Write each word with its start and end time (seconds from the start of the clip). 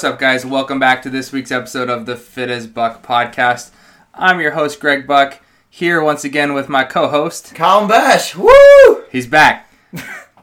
What's 0.00 0.14
up, 0.14 0.18
guys? 0.18 0.46
Welcome 0.46 0.78
back 0.78 1.02
to 1.02 1.10
this 1.10 1.30
week's 1.30 1.52
episode 1.52 1.90
of 1.90 2.06
the 2.06 2.16
Fit 2.16 2.48
as 2.48 2.66
Buck 2.66 3.06
podcast. 3.06 3.70
I'm 4.14 4.40
your 4.40 4.52
host, 4.52 4.80
Greg 4.80 5.06
Buck, 5.06 5.42
here 5.68 6.02
once 6.02 6.24
again 6.24 6.54
with 6.54 6.70
my 6.70 6.84
co 6.84 7.08
host. 7.08 7.54
Colin 7.54 7.86
Boesch, 7.86 8.34
woo! 8.34 9.04
He's 9.12 9.26
back. 9.26 9.70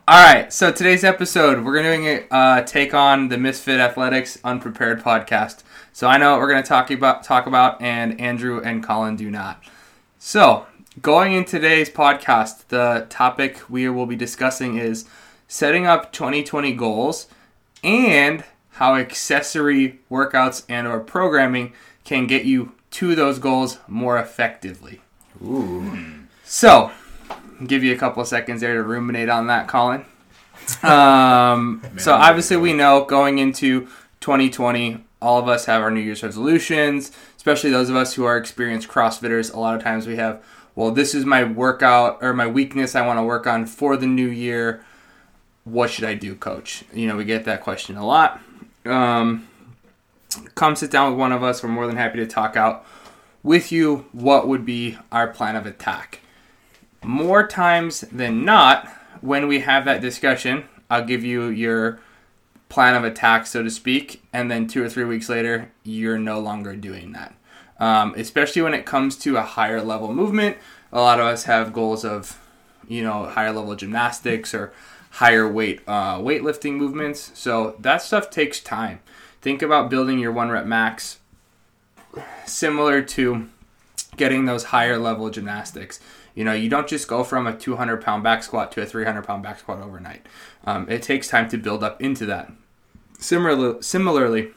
All 0.07 0.23
right, 0.23 0.53
so 0.53 0.71
today's 0.71 1.03
episode, 1.03 1.65
we're 1.65 1.81
going 1.81 2.03
to 2.03 2.31
uh, 2.31 2.61
take 2.65 2.93
on 2.93 3.29
the 3.29 3.39
Misfit 3.39 3.79
Athletics 3.79 4.37
Unprepared 4.43 5.01
podcast. 5.01 5.63
So 5.91 6.07
I 6.07 6.19
know 6.19 6.33
what 6.33 6.41
we're 6.41 6.51
going 6.51 6.61
to 6.61 6.69
talk 6.69 6.91
about, 6.91 7.23
talk 7.23 7.47
about, 7.47 7.81
and 7.81 8.21
Andrew 8.21 8.61
and 8.61 8.83
Colin 8.83 9.15
do 9.15 9.31
not. 9.31 9.63
So, 10.19 10.67
going 11.01 11.33
in 11.33 11.45
today's 11.45 11.89
podcast, 11.89 12.67
the 12.67 13.07
topic 13.09 13.67
we 13.67 13.89
will 13.89 14.05
be 14.05 14.15
discussing 14.15 14.77
is 14.77 15.05
setting 15.47 15.87
up 15.87 16.13
2020 16.13 16.73
goals 16.73 17.25
and 17.83 18.43
how 18.77 18.95
accessory 18.95 19.99
workouts 20.09 20.63
and 20.69 20.87
or 20.87 20.99
programming 20.99 21.73
can 22.03 22.27
get 22.27 22.45
you 22.45 22.73
to 22.91 23.15
those 23.15 23.39
goals 23.39 23.79
more 23.87 24.17
effectively. 24.17 25.01
Ooh. 25.43 26.13
So, 26.43 26.91
give 27.65 27.83
you 27.83 27.93
a 27.93 27.97
couple 27.97 28.21
of 28.21 28.27
seconds 28.27 28.61
there 28.61 28.75
to 28.75 28.83
ruminate 28.83 29.29
on 29.29 29.47
that, 29.47 29.67
Colin. 29.67 30.05
Um, 30.83 31.81
so 31.97 32.13
obviously 32.13 32.57
we 32.57 32.73
know 32.73 33.05
going 33.05 33.39
into 33.39 33.87
2020, 34.21 35.03
all 35.21 35.39
of 35.39 35.47
us 35.47 35.65
have 35.65 35.81
our 35.81 35.91
New 35.91 36.01
Year's 36.01 36.21
resolutions, 36.21 37.11
especially 37.35 37.71
those 37.71 37.89
of 37.89 37.95
us 37.95 38.13
who 38.13 38.25
are 38.25 38.37
experienced 38.37 38.87
CrossFitters. 38.87 39.53
A 39.53 39.59
lot 39.59 39.75
of 39.75 39.83
times 39.83 40.05
we 40.05 40.17
have, 40.17 40.43
well, 40.75 40.91
this 40.91 41.15
is 41.15 41.25
my 41.25 41.43
workout 41.43 42.19
or 42.21 42.33
my 42.33 42.45
weakness 42.45 42.95
I 42.95 43.05
want 43.05 43.17
to 43.17 43.23
work 43.23 43.47
on 43.47 43.65
for 43.65 43.97
the 43.97 44.07
new 44.07 44.27
year. 44.27 44.83
What 45.63 45.89
should 45.89 46.05
I 46.05 46.13
do, 46.13 46.35
coach? 46.35 46.83
You 46.93 47.07
know, 47.07 47.17
we 47.17 47.25
get 47.25 47.45
that 47.45 47.61
question 47.61 47.97
a 47.97 48.05
lot. 48.05 48.39
Um, 48.87 49.47
come 50.55 50.75
sit 50.75 50.91
down 50.91 51.11
with 51.11 51.19
one 51.19 51.31
of 51.31 51.43
us. 51.43 51.63
We're 51.63 51.69
more 51.69 51.87
than 51.87 51.97
happy 51.97 52.17
to 52.17 52.27
talk 52.27 52.55
out 52.55 52.85
with 53.43 53.71
you 53.71 54.05
what 54.11 54.47
would 54.47 54.65
be 54.65 54.97
our 55.11 55.27
plan 55.27 55.55
of 55.55 55.65
attack. 55.65 56.21
More 57.03 57.47
times 57.47 58.01
than 58.11 58.43
not, 58.43 58.87
when 59.21 59.47
we 59.47 59.59
have 59.59 59.85
that 59.85 60.01
discussion, 60.01 60.65
I'll 60.89 61.05
give 61.05 61.23
you 61.23 61.47
your 61.47 61.99
plan 62.69 62.95
of 62.95 63.03
attack, 63.03 63.47
so 63.47 63.63
to 63.63 63.69
speak, 63.69 64.23
and 64.33 64.51
then 64.51 64.67
two 64.67 64.83
or 64.83 64.89
three 64.89 65.05
weeks 65.05 65.29
later, 65.29 65.71
you're 65.83 66.19
no 66.19 66.39
longer 66.39 66.75
doing 66.75 67.13
that. 67.13 67.33
Um, 67.79 68.13
especially 68.17 68.61
when 68.61 68.73
it 68.73 68.85
comes 68.85 69.15
to 69.19 69.37
a 69.37 69.43
higher 69.43 69.81
level 69.81 70.13
movement, 70.13 70.57
a 70.91 70.99
lot 70.99 71.19
of 71.19 71.27
us 71.27 71.43
have 71.43 71.73
goals 71.73 72.03
of, 72.03 72.39
you 72.87 73.03
know, 73.03 73.25
higher 73.25 73.51
level 73.51 73.75
gymnastics 73.75 74.53
or 74.53 74.73
higher 75.17 75.47
weight 75.51 75.81
uh, 75.87 76.19
weightlifting 76.19 76.73
movements. 76.73 77.31
So 77.33 77.75
that 77.79 78.03
stuff 78.03 78.29
takes 78.29 78.59
time. 78.59 78.99
Think 79.41 79.63
about 79.63 79.89
building 79.89 80.19
your 80.19 80.31
one 80.31 80.49
rep 80.49 80.67
max 80.67 81.19
similar 82.45 83.01
to 83.01 83.49
getting 84.15 84.45
those 84.45 84.65
higher 84.65 84.99
level 84.99 85.29
gymnastics. 85.31 85.99
You 86.35 86.43
know, 86.43 86.53
you 86.53 86.69
don't 86.69 86.87
just 86.87 87.07
go 87.07 87.23
from 87.23 87.47
a 87.47 87.57
200 87.57 87.97
pound 87.99 88.23
back 88.23 88.43
squat 88.43 88.71
to 88.73 88.81
a 88.81 88.85
300 88.85 89.23
pound 89.23 89.41
back 89.41 89.57
squat 89.57 89.81
overnight. 89.81 90.23
Um, 90.65 90.87
it 90.87 91.01
takes 91.01 91.27
time 91.27 91.49
to 91.49 91.57
build 91.57 91.83
up 91.83 91.99
into 91.99 92.27
that. 92.27 92.51
Similarly, 93.17 93.81
similarly 93.81 94.49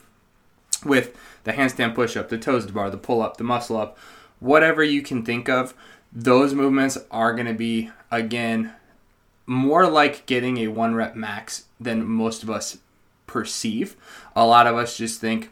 with 0.85 1.17
the 1.45 1.53
handstand 1.55 1.95
push 1.95 2.19
up, 2.19 2.29
the 2.29 2.37
toes 2.37 2.67
to 2.67 2.73
bar, 2.73 2.91
the 2.91 2.99
pull 2.99 3.23
up, 3.23 3.39
the 3.39 3.45
muscle 3.45 3.79
up, 3.79 3.97
whatever 4.41 4.85
you 4.85 5.01
can 5.01 5.25
think 5.25 5.49
of, 5.49 5.73
those 6.13 6.53
movements 6.53 6.99
are 7.11 7.33
going 7.33 7.47
to 7.47 7.55
be, 7.55 7.91
again, 8.11 8.75
more 9.51 9.89
like 9.89 10.27
getting 10.27 10.59
a 10.59 10.69
one 10.69 10.95
rep 10.95 11.17
max 11.17 11.65
than 11.81 12.07
most 12.07 12.45
of 12.45 12.51
us 12.51 12.79
perceive. 13.27 13.97
A 14.37 14.47
lot 14.47 14.69
of 14.69 14.77
us 14.77 14.97
just 14.97 15.21
think, 15.21 15.51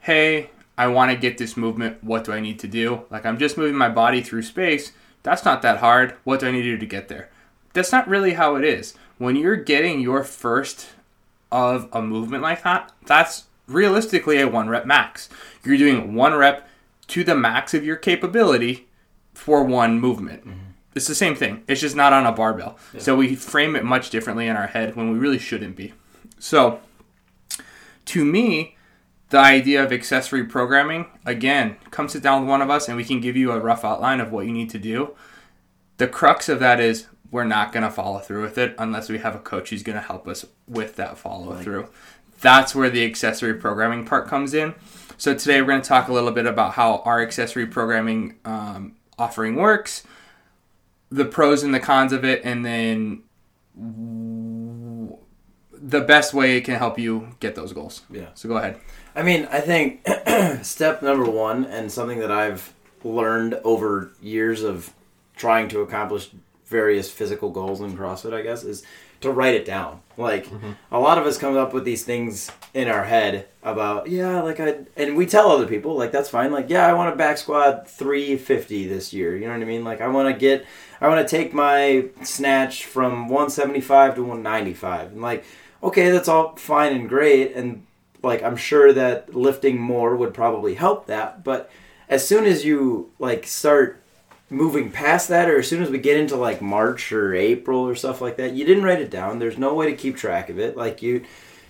hey, 0.00 0.48
I 0.78 0.86
want 0.86 1.10
to 1.10 1.16
get 1.16 1.36
this 1.36 1.54
movement. 1.54 2.02
What 2.02 2.24
do 2.24 2.32
I 2.32 2.40
need 2.40 2.58
to 2.60 2.66
do? 2.66 3.02
Like, 3.10 3.26
I'm 3.26 3.38
just 3.38 3.58
moving 3.58 3.76
my 3.76 3.90
body 3.90 4.22
through 4.22 4.44
space. 4.44 4.92
That's 5.22 5.44
not 5.44 5.60
that 5.60 5.80
hard. 5.80 6.16
What 6.24 6.40
do 6.40 6.46
I 6.46 6.52
need 6.52 6.62
to 6.62 6.70
do 6.70 6.78
to 6.78 6.86
get 6.86 7.08
there? 7.08 7.28
That's 7.74 7.92
not 7.92 8.08
really 8.08 8.32
how 8.32 8.56
it 8.56 8.64
is. 8.64 8.94
When 9.18 9.36
you're 9.36 9.56
getting 9.56 10.00
your 10.00 10.24
first 10.24 10.88
of 11.52 11.90
a 11.92 12.00
movement 12.00 12.42
like 12.42 12.62
that, 12.62 12.92
that's 13.04 13.44
realistically 13.68 14.40
a 14.40 14.48
one 14.48 14.70
rep 14.70 14.86
max. 14.86 15.28
You're 15.62 15.76
doing 15.76 16.14
one 16.14 16.32
rep 16.32 16.66
to 17.08 17.22
the 17.22 17.36
max 17.36 17.74
of 17.74 17.84
your 17.84 17.96
capability 17.96 18.88
for 19.34 19.62
one 19.62 20.00
movement. 20.00 20.46
Mm-hmm. 20.46 20.60
It's 20.94 21.08
the 21.08 21.14
same 21.14 21.34
thing. 21.34 21.64
It's 21.66 21.80
just 21.80 21.96
not 21.96 22.12
on 22.12 22.26
a 22.26 22.32
barbell. 22.32 22.78
Yeah. 22.92 23.00
So 23.00 23.16
we 23.16 23.34
frame 23.34 23.74
it 23.76 23.84
much 23.84 24.10
differently 24.10 24.46
in 24.46 24.56
our 24.56 24.68
head 24.68 24.94
when 24.96 25.12
we 25.12 25.18
really 25.18 25.38
shouldn't 25.38 25.76
be. 25.76 25.92
So, 26.38 26.80
to 28.06 28.24
me, 28.24 28.76
the 29.30 29.38
idea 29.38 29.82
of 29.82 29.92
accessory 29.92 30.44
programming, 30.44 31.06
again, 31.26 31.76
come 31.90 32.08
sit 32.08 32.22
down 32.22 32.42
with 32.42 32.50
one 32.50 32.62
of 32.62 32.70
us 32.70 32.86
and 32.86 32.96
we 32.96 33.04
can 33.04 33.20
give 33.20 33.36
you 33.36 33.50
a 33.50 33.58
rough 33.58 33.84
outline 33.84 34.20
of 34.20 34.30
what 34.30 34.46
you 34.46 34.52
need 34.52 34.70
to 34.70 34.78
do. 34.78 35.14
The 35.96 36.06
crux 36.06 36.48
of 36.48 36.60
that 36.60 36.80
is 36.80 37.06
we're 37.30 37.44
not 37.44 37.72
going 37.72 37.82
to 37.82 37.90
follow 37.90 38.20
through 38.20 38.42
with 38.42 38.58
it 38.58 38.76
unless 38.78 39.08
we 39.08 39.18
have 39.18 39.34
a 39.34 39.40
coach 39.40 39.70
who's 39.70 39.82
going 39.82 39.96
to 39.96 40.02
help 40.06 40.28
us 40.28 40.46
with 40.68 40.94
that 40.96 41.18
follow 41.18 41.56
through. 41.56 41.88
That's 42.40 42.74
where 42.74 42.90
the 42.90 43.04
accessory 43.04 43.54
programming 43.54 44.04
part 44.04 44.28
comes 44.28 44.54
in. 44.54 44.74
So 45.16 45.34
today 45.34 45.60
we're 45.60 45.68
going 45.68 45.82
to 45.82 45.88
talk 45.88 46.08
a 46.08 46.12
little 46.12 46.30
bit 46.30 46.46
about 46.46 46.74
how 46.74 46.98
our 46.98 47.20
accessory 47.20 47.66
programming 47.66 48.36
um, 48.44 48.96
offering 49.18 49.56
works, 49.56 50.04
the 51.14 51.24
pros 51.24 51.62
and 51.62 51.72
the 51.72 51.80
cons 51.80 52.12
of 52.12 52.24
it, 52.24 52.42
and 52.44 52.64
then 52.64 53.22
the 55.72 56.00
best 56.00 56.34
way 56.34 56.56
it 56.56 56.62
can 56.62 56.74
help 56.74 56.98
you 56.98 57.36
get 57.40 57.54
those 57.54 57.72
goals. 57.72 58.02
Yeah. 58.10 58.28
So 58.34 58.48
go 58.48 58.56
ahead. 58.56 58.80
I 59.14 59.22
mean, 59.22 59.46
I 59.50 59.60
think 59.60 60.04
step 60.64 61.02
number 61.02 61.24
one, 61.24 61.64
and 61.66 61.90
something 61.90 62.18
that 62.18 62.32
I've 62.32 62.74
learned 63.04 63.54
over 63.62 64.10
years 64.20 64.62
of 64.62 64.92
trying 65.36 65.68
to 65.68 65.80
accomplish 65.80 66.30
various 66.66 67.10
physical 67.10 67.50
goals 67.50 67.80
in 67.80 67.96
CrossFit, 67.96 68.34
I 68.34 68.42
guess, 68.42 68.64
is 68.64 68.82
to 69.20 69.30
write 69.30 69.54
it 69.54 69.64
down. 69.64 70.00
Like 70.16 70.46
mm-hmm. 70.46 70.72
a 70.92 71.00
lot 71.00 71.18
of 71.18 71.26
us 71.26 71.38
come 71.38 71.56
up 71.56 71.72
with 71.72 71.84
these 71.84 72.04
things 72.04 72.50
in 72.72 72.88
our 72.88 73.04
head 73.04 73.48
about 73.62 74.08
yeah, 74.08 74.40
like 74.40 74.60
I 74.60 74.78
and 74.96 75.16
we 75.16 75.26
tell 75.26 75.50
other 75.50 75.66
people 75.66 75.96
like 75.96 76.12
that's 76.12 76.28
fine. 76.28 76.52
Like 76.52 76.70
yeah, 76.70 76.86
I 76.86 76.92
want 76.92 77.12
to 77.12 77.16
back 77.16 77.38
squat 77.38 77.90
350 77.90 78.86
this 78.86 79.12
year. 79.12 79.36
You 79.36 79.46
know 79.46 79.52
what 79.52 79.62
I 79.62 79.64
mean? 79.64 79.84
Like 79.84 80.00
I 80.00 80.08
want 80.08 80.32
to 80.32 80.38
get 80.38 80.64
I 81.00 81.08
want 81.08 81.26
to 81.26 81.36
take 81.36 81.52
my 81.52 82.06
snatch 82.22 82.84
from 82.84 83.28
175 83.28 84.16
to 84.16 84.22
195. 84.22 85.12
And 85.12 85.22
like 85.22 85.44
okay, 85.82 86.10
that's 86.10 86.28
all 86.28 86.56
fine 86.56 86.94
and 86.94 87.08
great 87.08 87.54
and 87.54 87.86
like 88.22 88.42
I'm 88.42 88.56
sure 88.56 88.92
that 88.92 89.34
lifting 89.34 89.80
more 89.80 90.16
would 90.16 90.32
probably 90.32 90.74
help 90.74 91.06
that, 91.06 91.44
but 91.44 91.70
as 92.08 92.26
soon 92.26 92.44
as 92.44 92.64
you 92.64 93.10
like 93.18 93.46
start 93.46 94.03
moving 94.54 94.90
past 94.90 95.28
that 95.28 95.50
or 95.50 95.58
as 95.58 95.68
soon 95.68 95.82
as 95.82 95.90
we 95.90 95.98
get 95.98 96.18
into 96.18 96.36
like 96.36 96.62
March 96.62 97.12
or 97.12 97.34
April 97.34 97.80
or 97.80 97.94
stuff 97.94 98.20
like 98.20 98.36
that, 98.36 98.52
you 98.52 98.64
didn't 98.64 98.84
write 98.84 99.00
it 99.00 99.10
down. 99.10 99.38
There's 99.38 99.58
no 99.58 99.74
way 99.74 99.90
to 99.90 99.96
keep 99.96 100.16
track 100.16 100.48
of 100.48 100.58
it. 100.58 100.76
Like 100.76 101.02
you 101.02 101.24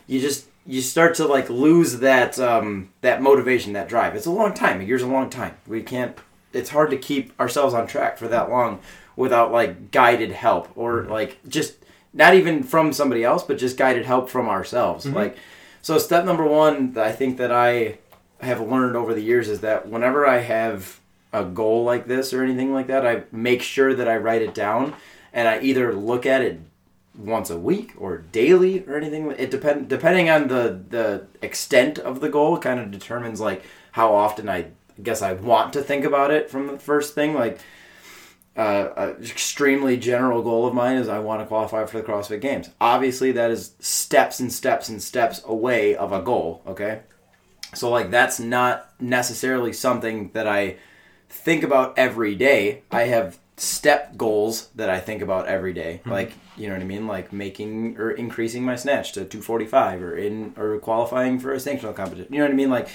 you 0.06 0.20
just 0.20 0.46
you 0.66 0.80
start 0.80 1.14
to 1.16 1.26
like 1.26 1.48
lose 1.50 1.98
that 2.00 2.38
um 2.38 2.90
that 3.00 3.22
motivation, 3.22 3.72
that 3.72 3.88
drive. 3.88 4.14
It's 4.14 4.26
a 4.26 4.30
long 4.30 4.54
time. 4.54 4.80
A 4.80 4.84
year's 4.84 5.02
a 5.02 5.06
long 5.06 5.30
time. 5.30 5.56
We 5.66 5.82
can't 5.82 6.16
it's 6.52 6.70
hard 6.70 6.90
to 6.90 6.96
keep 6.96 7.38
ourselves 7.40 7.74
on 7.74 7.86
track 7.86 8.18
for 8.18 8.28
that 8.28 8.50
long 8.50 8.80
without 9.16 9.52
like 9.52 9.90
guided 9.90 10.32
help 10.32 10.70
or 10.76 11.02
mm-hmm. 11.02 11.12
like 11.12 11.38
just 11.48 11.76
not 12.12 12.34
even 12.34 12.62
from 12.62 12.92
somebody 12.92 13.24
else, 13.24 13.42
but 13.42 13.58
just 13.58 13.76
guided 13.76 14.06
help 14.06 14.28
from 14.28 14.48
ourselves. 14.48 15.04
Mm-hmm. 15.04 15.16
Like 15.16 15.36
so 15.82 15.98
step 15.98 16.24
number 16.24 16.44
one 16.44 16.96
I 16.98 17.12
think 17.12 17.38
that 17.38 17.50
I 17.50 17.98
have 18.40 18.60
learned 18.60 18.96
over 18.96 19.14
the 19.14 19.22
years 19.22 19.48
is 19.48 19.60
that 19.60 19.88
whenever 19.88 20.26
I 20.26 20.38
have 20.38 21.00
a 21.34 21.44
goal 21.44 21.84
like 21.84 22.06
this 22.06 22.32
or 22.32 22.42
anything 22.42 22.72
like 22.72 22.86
that, 22.86 23.06
I 23.06 23.24
make 23.32 23.60
sure 23.60 23.92
that 23.94 24.08
I 24.08 24.16
write 24.16 24.40
it 24.40 24.54
down 24.54 24.94
and 25.32 25.48
I 25.48 25.60
either 25.60 25.92
look 25.92 26.24
at 26.24 26.40
it 26.40 26.60
once 27.18 27.50
a 27.50 27.58
week 27.58 27.92
or 27.98 28.18
daily 28.18 28.84
or 28.86 28.96
anything. 28.96 29.30
It 29.32 29.50
depend 29.50 29.88
depending 29.88 30.30
on 30.30 30.48
the 30.48 30.80
the 30.88 31.26
extent 31.42 31.98
of 31.98 32.20
the 32.20 32.28
goal 32.28 32.58
kind 32.58 32.80
of 32.80 32.90
determines 32.90 33.40
like 33.40 33.64
how 33.92 34.14
often 34.14 34.48
I 34.48 34.66
guess 35.02 35.22
I 35.22 35.32
want 35.32 35.72
to 35.72 35.82
think 35.82 36.04
about 36.04 36.30
it 36.30 36.48
from 36.48 36.68
the 36.68 36.78
first 36.78 37.14
thing. 37.14 37.34
Like 37.34 37.58
uh, 38.56 39.14
extremely 39.20 39.96
general 39.96 40.40
goal 40.40 40.66
of 40.66 40.74
mine 40.74 40.96
is 40.96 41.08
I 41.08 41.18
want 41.18 41.42
to 41.42 41.46
qualify 41.46 41.84
for 41.86 41.98
the 41.98 42.06
CrossFit 42.06 42.40
Games. 42.40 42.70
Obviously, 42.80 43.32
that 43.32 43.50
is 43.50 43.74
steps 43.80 44.38
and 44.38 44.52
steps 44.52 44.88
and 44.88 45.02
steps 45.02 45.42
away 45.44 45.96
of 45.96 46.12
a 46.12 46.22
goal. 46.22 46.62
Okay, 46.66 47.00
so 47.74 47.90
like 47.90 48.12
that's 48.12 48.38
not 48.38 48.92
necessarily 49.00 49.72
something 49.72 50.30
that 50.34 50.46
I 50.46 50.76
think 51.34 51.62
about 51.62 51.98
every 51.98 52.34
day. 52.34 52.82
I 52.90 53.02
have 53.02 53.38
step 53.56 54.16
goals 54.16 54.68
that 54.74 54.88
I 54.88 54.98
think 54.98 55.22
about 55.22 55.46
every 55.46 55.72
day. 55.72 56.00
Mm-hmm. 56.00 56.10
Like, 56.10 56.32
you 56.56 56.68
know 56.68 56.74
what 56.74 56.82
I 56.82 56.86
mean? 56.86 57.06
Like 57.06 57.32
making 57.32 57.98
or 57.98 58.10
increasing 58.10 58.64
my 58.64 58.76
snatch 58.76 59.12
to 59.12 59.24
245 59.24 60.02
or 60.02 60.16
in 60.16 60.54
or 60.56 60.78
qualifying 60.78 61.38
for 61.38 61.52
a 61.52 61.56
sanctional 61.56 61.94
competition. 61.94 62.32
You 62.32 62.40
know 62.40 62.46
what 62.46 62.52
I 62.52 62.56
mean? 62.56 62.70
Like 62.70 62.88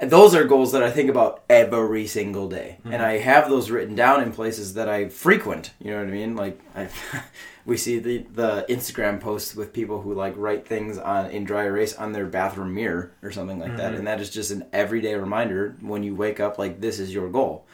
those 0.00 0.34
are 0.34 0.44
goals 0.44 0.72
that 0.72 0.82
I 0.82 0.90
think 0.90 1.10
about 1.10 1.42
every 1.50 2.06
single 2.06 2.48
day, 2.48 2.78
and 2.84 3.02
I 3.02 3.18
have 3.18 3.50
those 3.50 3.70
written 3.70 3.94
down 3.94 4.22
in 4.22 4.32
places 4.32 4.72
that 4.74 4.88
I 4.88 5.10
frequent. 5.10 5.72
You 5.78 5.90
know 5.90 5.98
what 5.98 6.08
I 6.08 6.10
mean? 6.10 6.36
Like 6.36 6.58
I, 6.74 6.88
we 7.70 7.76
see 7.76 8.00
the 8.00 8.18
the 8.32 8.66
Instagram 8.68 9.20
posts 9.20 9.54
with 9.54 9.72
people 9.72 10.02
who 10.02 10.12
like 10.12 10.34
write 10.36 10.66
things 10.66 10.98
on 10.98 11.30
in 11.30 11.44
dry 11.44 11.66
erase 11.66 11.94
on 11.94 12.10
their 12.10 12.26
bathroom 12.26 12.74
mirror 12.74 13.12
or 13.22 13.30
something 13.30 13.60
like 13.60 13.76
that, 13.76 13.94
and 13.94 14.08
that 14.08 14.20
is 14.20 14.28
just 14.28 14.50
an 14.50 14.66
everyday 14.72 15.14
reminder 15.14 15.76
when 15.80 16.02
you 16.02 16.16
wake 16.16 16.40
up. 16.40 16.58
Like 16.58 16.80
this 16.80 16.98
is 16.98 17.14
your 17.14 17.28
goal, 17.30 17.64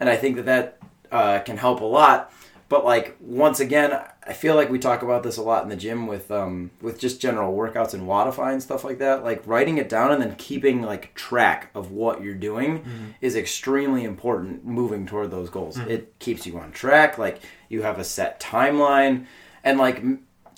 and 0.00 0.10
I 0.10 0.16
think 0.16 0.34
that 0.34 0.46
that 0.46 0.78
uh, 1.12 1.38
can 1.38 1.58
help 1.58 1.80
a 1.80 1.84
lot. 1.84 2.32
But 2.68 2.84
like 2.84 3.16
once 3.20 3.60
again, 3.60 3.96
I 4.26 4.32
feel 4.32 4.56
like 4.56 4.68
we 4.68 4.80
talk 4.80 5.02
about 5.02 5.22
this 5.22 5.36
a 5.36 5.42
lot 5.42 5.62
in 5.62 5.68
the 5.68 5.76
gym 5.76 6.08
with 6.08 6.28
um, 6.32 6.72
with 6.80 6.98
just 6.98 7.20
general 7.20 7.56
workouts 7.56 7.94
and 7.94 8.02
Wodify 8.02 8.50
and 8.50 8.60
stuff 8.60 8.82
like 8.82 8.98
that. 8.98 9.22
Like 9.22 9.46
writing 9.46 9.78
it 9.78 9.88
down 9.88 10.10
and 10.10 10.20
then 10.20 10.34
keeping 10.34 10.82
like 10.82 11.14
track 11.14 11.70
of 11.72 11.92
what 11.92 12.20
you're 12.20 12.34
doing 12.34 12.84
is 13.20 13.36
extremely 13.36 14.02
important 14.02 14.64
moving 14.64 15.06
toward 15.06 15.30
those 15.30 15.50
goals. 15.50 15.78
It 15.78 16.18
keeps 16.18 16.44
you 16.44 16.58
on 16.58 16.72
track. 16.72 17.16
Like 17.16 17.38
you 17.68 17.82
have 17.82 17.98
a 17.98 18.04
set 18.04 18.40
timeline 18.40 19.26
and 19.64 19.78
like 19.78 20.02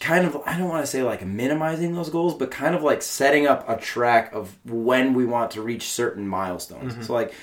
kind 0.01 0.27
of 0.27 0.41
I 0.47 0.57
don't 0.59 0.69
want 0.69 0.85
to 0.85 0.87
say 0.87 1.03
like 1.03 1.25
minimizing 1.25 1.95
those 1.95 2.11
goals, 2.11 2.35
but 2.35 2.51
kind 2.51 2.75
of 2.75 2.83
like 2.83 3.03
setting 3.03 3.47
up 3.47 3.69
a 3.69 3.77
track 3.77 4.33
of 4.33 4.57
when 4.65 5.15
we 5.15 5.25
want 5.25 5.53
to 5.53 5.63
reach 5.63 5.85
certain 5.85 6.27
milestones. 6.27 6.93
Mm-hmm. 6.93 7.03
So 7.03 7.13
like 7.13 7.35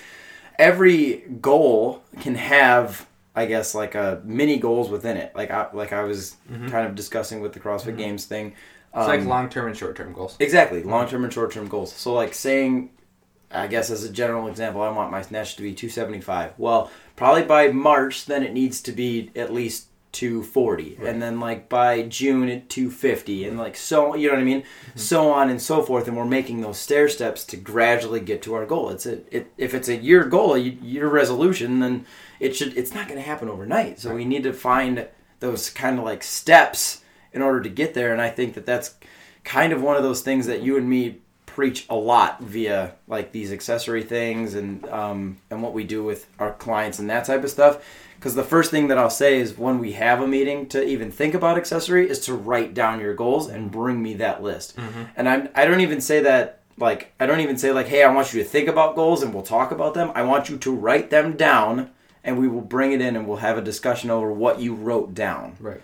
every 0.58 1.26
goal 1.42 2.04
can 2.22 2.36
have 2.36 3.08
I 3.36 3.46
guess 3.46 3.76
like 3.76 3.96
a 3.96 4.22
mini 4.24 4.58
goals 4.58 4.90
within 4.90 5.18
it. 5.18 5.36
Like 5.36 5.52
I 5.52 5.68
like 5.74 5.92
I 5.92 6.04
was 6.04 6.38
mm-hmm. 6.50 6.70
kind 6.70 6.88
of 6.88 6.96
discussing 6.96 7.42
with 7.42 7.54
the 7.54 7.60
CrossFit 7.60 7.88
mm-hmm. 7.88 7.98
Games 7.98 8.26
thing. 8.26 8.54
It's 8.98 9.08
like 9.10 9.22
Um, 9.22 9.28
long 9.28 9.50
term 9.50 9.68
and 9.68 9.76
short 9.76 9.98
term 9.98 10.14
goals. 10.14 10.38
Exactly, 10.40 10.82
long 10.82 11.06
term 11.10 11.26
and 11.26 11.34
short 11.34 11.52
term 11.52 11.68
goals. 11.68 11.92
So, 11.92 12.14
like 12.14 12.34
saying, 12.34 12.92
I 13.56 13.68
guess 13.68 13.90
as 13.90 14.04
a 14.04 14.12
general 14.12 14.48
example, 14.48 14.82
I 14.82 14.90
want 14.90 15.12
my 15.12 15.22
snatch 15.22 15.56
to 15.56 15.64
be 15.64 15.74
275. 15.74 16.54
Well, 16.58 16.92
probably 17.16 17.44
by 17.44 17.70
March, 17.70 18.26
then 18.26 18.44
it 18.44 18.54
needs 18.54 18.82
to 18.84 18.92
be 18.92 19.32
at 19.36 19.54
least 19.54 19.88
240, 20.12 20.98
and 21.02 21.22
then 21.22 21.42
like 21.42 21.68
by 21.68 22.04
June 22.04 22.48
at 22.48 22.70
250, 22.70 23.46
and 23.46 23.58
like 23.58 23.76
so, 23.76 24.16
you 24.16 24.28
know 24.28 24.36
what 24.36 24.40
I 24.40 24.46
mean, 24.46 24.62
mm-hmm. 24.62 25.00
so 25.00 25.30
on 25.30 25.50
and 25.50 25.62
so 25.62 25.82
forth. 25.82 26.08
And 26.08 26.16
we're 26.16 26.24
making 26.24 26.62
those 26.62 26.78
stair 26.78 27.10
steps 27.10 27.44
to 27.48 27.58
gradually 27.58 28.22
get 28.22 28.42
to 28.44 28.54
our 28.54 28.66
goal. 28.66 28.92
It's 28.92 29.06
a 29.06 29.20
it, 29.36 29.52
if 29.58 29.74
it's 29.74 29.90
a 29.90 29.98
year 29.98 30.24
goal, 30.24 30.54
a 30.54 30.60
year 30.60 31.08
resolution, 31.08 31.80
then 31.80 32.06
it 32.40 32.56
should 32.56 32.78
it's 32.78 32.94
not 32.94 33.10
going 33.10 33.20
to 33.20 33.28
happen 33.28 33.50
overnight. 33.50 34.00
So 34.00 34.16
we 34.16 34.24
need 34.24 34.44
to 34.44 34.54
find 34.54 35.06
those 35.42 35.70
kind 35.70 36.00
of 36.00 36.06
like 36.06 36.24
steps 36.24 37.02
in 37.34 37.42
order 37.42 37.62
to 37.62 37.70
get 37.70 37.94
there. 37.94 38.14
And 38.14 38.22
I 38.22 38.30
think 38.30 38.54
that 38.54 38.66
that's 38.66 38.96
kind 39.44 39.74
of 39.74 39.82
one 39.82 39.98
of 39.98 40.04
those 40.04 40.22
things 40.22 40.48
that 40.48 40.62
you 40.62 40.78
and 40.78 40.90
me 40.90 41.22
preach 41.56 41.86
a 41.90 41.96
lot 41.96 42.42
via 42.42 42.92
like 43.08 43.32
these 43.32 43.54
accessory 43.54 44.04
things 44.04 44.56
and 44.56 44.86
um, 44.90 45.38
and 45.50 45.64
what 45.64 45.74
we 45.74 45.86
do 45.86 46.04
with 46.04 46.28
our 46.38 46.52
clients 46.52 47.00
and 47.00 47.10
that 47.10 47.24
type 47.26 47.44
of 47.46 47.50
stuff. 47.50 47.82
Because 48.16 48.36
the 48.36 48.44
first 48.44 48.72
thing 48.72 48.90
that 48.90 48.98
I'll 48.98 49.10
say 49.10 49.40
is 49.40 49.58
when 49.58 49.80
we 49.80 49.94
have 49.94 50.22
a 50.22 50.28
meeting 50.28 50.68
to 50.70 50.84
even 50.84 51.12
think 51.12 51.34
about 51.34 51.58
accessory 51.58 52.10
is 52.10 52.20
to 52.22 52.34
write 52.34 52.74
down 52.74 53.00
your 53.00 53.14
goals 53.14 53.48
and 53.48 53.72
bring 53.72 54.02
me 54.04 54.16
that 54.16 54.44
list. 54.44 54.76
And 55.16 55.30
I'm 55.30 55.48
I 55.56 55.64
don't 55.66 55.80
even 55.82 56.02
say 56.02 56.20
that 56.22 56.60
like 56.78 57.14
I 57.22 57.26
don't 57.26 57.40
even 57.40 57.58
say 57.58 57.72
like 57.72 57.88
hey 57.88 58.04
I 58.04 58.14
want 58.14 58.34
you 58.34 58.44
to 58.44 58.50
think 58.50 58.68
about 58.68 58.96
goals 58.96 59.24
and 59.24 59.34
we'll 59.34 59.44
talk 59.44 59.72
about 59.72 59.94
them. 59.94 60.12
I 60.14 60.24
want 60.24 60.50
you 60.50 60.58
to 60.58 60.72
write 60.76 61.10
them 61.10 61.38
down 61.38 61.92
and 62.26 62.38
we 62.38 62.50
will 62.50 62.62
bring 62.62 62.92
it 62.92 63.00
in 63.00 63.16
and 63.16 63.26
we'll 63.28 63.38
have 63.38 63.58
a 63.58 63.62
discussion 63.62 64.10
over 64.10 64.30
what 64.30 64.60
you 64.60 64.74
wrote 64.74 65.14
down 65.14 65.56
Right. 65.60 65.82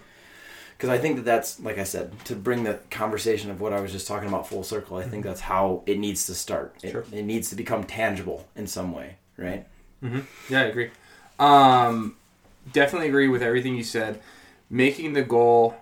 Because 0.81 0.89
I 0.89 0.97
think 0.97 1.17
that 1.17 1.25
that's 1.25 1.59
like 1.59 1.77
I 1.77 1.83
said 1.83 2.11
to 2.25 2.35
bring 2.35 2.63
the 2.63 2.79
conversation 2.89 3.51
of 3.51 3.61
what 3.61 3.71
I 3.71 3.79
was 3.79 3.91
just 3.91 4.07
talking 4.07 4.27
about 4.27 4.49
full 4.49 4.63
circle. 4.63 4.97
I 4.97 5.03
think 5.03 5.23
that's 5.23 5.41
how 5.41 5.83
it 5.85 5.99
needs 5.99 6.25
to 6.25 6.33
start. 6.33 6.75
It, 6.81 6.89
Sure. 6.89 7.05
it 7.11 7.21
needs 7.21 7.51
to 7.51 7.55
become 7.55 7.83
tangible 7.83 8.47
in 8.55 8.65
some 8.65 8.91
way, 8.91 9.17
right? 9.37 9.67
Yeah, 10.01 10.61
I 10.61 10.63
agree. 10.63 10.89
Um, 11.37 12.15
definitely 12.73 13.09
agree 13.09 13.27
with 13.27 13.43
everything 13.43 13.75
you 13.75 13.83
said. 13.83 14.23
Making 14.71 15.13
the 15.13 15.21
goal, 15.21 15.75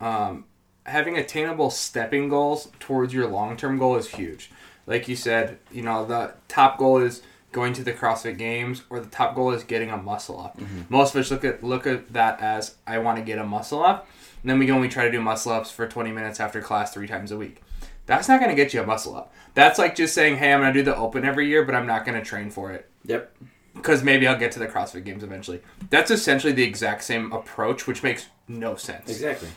um, 0.00 0.44
having 0.86 1.16
attainable 1.18 1.70
stepping 1.70 2.28
goals 2.28 2.68
towards 2.78 3.12
your 3.12 3.26
long 3.26 3.56
term 3.56 3.76
goal 3.76 3.96
is 3.96 4.06
huge. 4.10 4.52
Like 4.86 5.08
you 5.08 5.16
said, 5.16 5.58
you 5.72 5.82
know, 5.82 6.04
the 6.06 6.34
top 6.46 6.78
goal 6.78 6.98
is 6.98 7.22
going 7.52 7.72
to 7.74 7.84
the 7.84 7.92
CrossFit 7.92 8.38
Games, 8.38 8.82
or 8.90 8.98
the 9.00 9.06
top 9.10 9.34
goal 9.34 9.52
is 9.52 9.62
getting 9.64 9.90
a 9.90 9.96
muscle 9.96 10.40
up. 10.40 10.58
Mm-hmm. 10.58 10.82
Most 10.88 11.14
of 11.14 11.20
us 11.20 11.30
look 11.30 11.44
at 11.44 11.62
look 11.62 11.86
at 11.86 12.12
that 12.12 12.40
as 12.40 12.76
I 12.86 12.98
want 12.98 13.18
to 13.18 13.24
get 13.24 13.38
a 13.38 13.44
muscle 13.44 13.82
up, 13.84 14.08
and 14.42 14.50
then 14.50 14.58
we 14.58 14.66
go 14.66 14.72
and 14.74 14.82
we 14.82 14.88
try 14.88 15.04
to 15.04 15.10
do 15.10 15.20
muscle 15.20 15.52
ups 15.52 15.70
for 15.70 15.86
20 15.86 16.10
minutes 16.12 16.40
after 16.40 16.60
class 16.60 16.92
three 16.92 17.06
times 17.06 17.30
a 17.30 17.36
week. 17.36 17.62
That's 18.06 18.28
not 18.28 18.40
going 18.40 18.50
to 18.50 18.56
get 18.56 18.74
you 18.74 18.82
a 18.82 18.86
muscle 18.86 19.14
up. 19.14 19.32
That's 19.54 19.78
like 19.78 19.94
just 19.94 20.12
saying, 20.14 20.36
hey, 20.38 20.52
I'm 20.52 20.60
going 20.60 20.72
to 20.72 20.78
do 20.80 20.84
the 20.84 20.96
open 20.96 21.24
every 21.24 21.46
year, 21.48 21.64
but 21.64 21.74
I'm 21.74 21.86
not 21.86 22.04
going 22.04 22.18
to 22.18 22.24
train 22.24 22.50
for 22.50 22.72
it 22.72 22.90
Yep. 23.04 23.32
because 23.74 24.02
maybe 24.02 24.26
I'll 24.26 24.38
get 24.38 24.50
to 24.52 24.58
the 24.58 24.66
CrossFit 24.66 25.04
Games 25.04 25.22
eventually. 25.22 25.60
That's 25.88 26.10
essentially 26.10 26.52
the 26.52 26.64
exact 26.64 27.04
same 27.04 27.30
approach, 27.32 27.86
which 27.86 28.02
makes 28.02 28.26
no 28.48 28.74
sense. 28.74 29.08
Exactly. 29.08 29.48